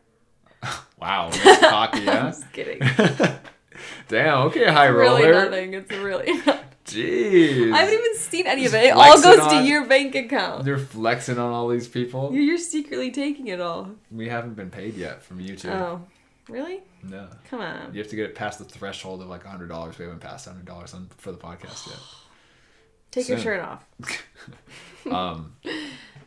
[0.99, 2.29] Wow, that's cocky, I'm yeah.
[2.29, 2.79] just kidding.
[4.07, 4.37] Damn.
[4.43, 5.45] Okay, high really roller.
[5.45, 5.73] nothing.
[5.73, 6.31] It's really.
[6.85, 7.73] Jeez.
[7.73, 8.85] I haven't even seen any of it.
[8.85, 10.65] It all goes to your bank account.
[10.65, 12.33] You're flexing on all these people.
[12.33, 13.89] You're, secretly taking it all.
[14.11, 15.71] We haven't been paid yet from YouTube.
[15.71, 16.01] Oh,
[16.47, 16.81] really?
[17.01, 17.27] No.
[17.49, 17.93] Come on.
[17.93, 19.97] You have to get it past the threshold of like hundred dollars.
[19.97, 21.99] We haven't passed hundred dollars on for the podcast yet.
[23.11, 23.85] Take your shirt off.
[25.11, 25.55] Um,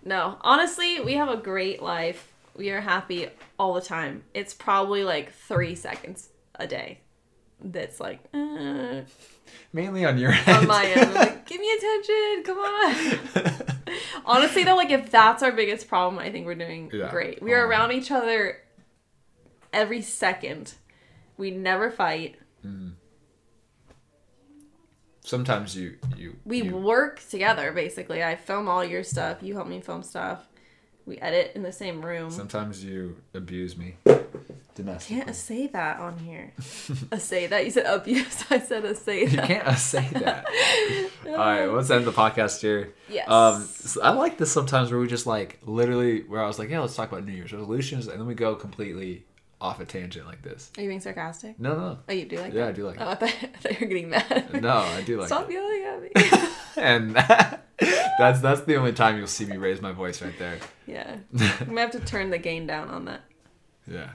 [0.06, 2.32] No, honestly, we have a great life.
[2.56, 3.28] We are happy
[3.58, 4.22] all the time.
[4.34, 7.00] It's probably like three seconds a day.
[7.60, 9.00] That's like uh,
[9.72, 10.48] mainly on your end.
[10.48, 11.12] on my end.
[11.14, 12.42] Like, give me attention.
[12.44, 13.94] Come on.
[14.24, 17.10] Honestly, though, like if that's our biggest problem, I think we're doing Yeah.
[17.10, 17.42] great.
[17.42, 18.58] We are Um, around each other
[19.72, 20.74] every second.
[21.36, 22.36] We never fight.
[25.26, 28.22] Sometimes you you We you, work together basically.
[28.22, 29.42] I film all your stuff.
[29.42, 30.46] You help me film stuff.
[31.04, 32.30] We edit in the same room.
[32.30, 33.96] sometimes you abuse me.
[34.76, 35.24] Domestically.
[35.24, 36.52] can't say that on here.
[37.18, 38.44] say that you said abuse.
[38.50, 39.32] I said a say that.
[39.32, 40.46] You can't say that.
[41.26, 42.94] All right, let's end the podcast here.
[43.08, 43.28] Yes.
[43.28, 46.70] Um, so I like this sometimes where we just like literally where I was like,
[46.70, 49.25] yeah, let's talk about New Year's resolutions, and then we go completely
[49.60, 50.70] off a tangent like this.
[50.76, 51.58] Are you being sarcastic?
[51.58, 52.58] No, no, Oh, you do like that?
[52.58, 52.68] Yeah, that?
[52.68, 53.06] I do like that.
[53.06, 54.62] Oh, I thought, I thought you were getting mad.
[54.62, 55.26] no, I do like.
[55.28, 56.48] Stop yelling at me.
[56.78, 60.58] And that's that's the only time you'll see me raise my voice right there.
[60.86, 61.16] yeah.
[61.60, 63.22] I'm gonna have to turn the gain down on that.
[63.90, 64.10] Yeah.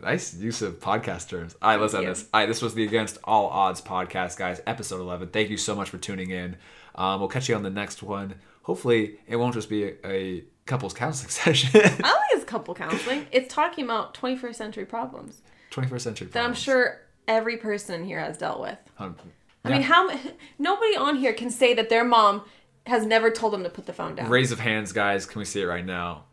[0.00, 1.56] Nice use of podcast terms.
[1.60, 2.28] All right, let's end this.
[2.32, 5.28] All right, this was the Against All Odds podcast, guys, episode 11.
[5.28, 6.56] Thank you so much for tuning in.
[6.94, 8.34] Um, we'll catch you on the next one.
[8.62, 11.70] Hopefully, it won't just be a, a couples counseling session.
[11.74, 13.26] I don't think it's couple counseling.
[13.32, 16.32] It's talking about 21st century problems 21st century problems.
[16.32, 18.78] that I'm sure every person in here has dealt with.
[18.98, 19.16] Um,
[19.64, 20.10] I mean, how
[20.58, 22.42] nobody on here can say that their mom
[22.86, 24.28] has never told them to put the phone down.
[24.28, 25.24] Raise of hands, guys.
[25.24, 26.24] Can we see it right now?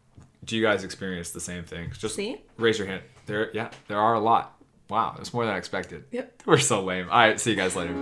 [0.43, 1.91] Do you guys experience the same thing?
[1.97, 2.41] Just See?
[2.57, 3.03] raise your hand.
[3.27, 4.61] There, yeah, there are a lot.
[4.89, 6.03] Wow, it's more than I expected.
[6.11, 6.41] Yep.
[6.45, 7.09] We're so lame.
[7.09, 7.93] All right, see you guys later.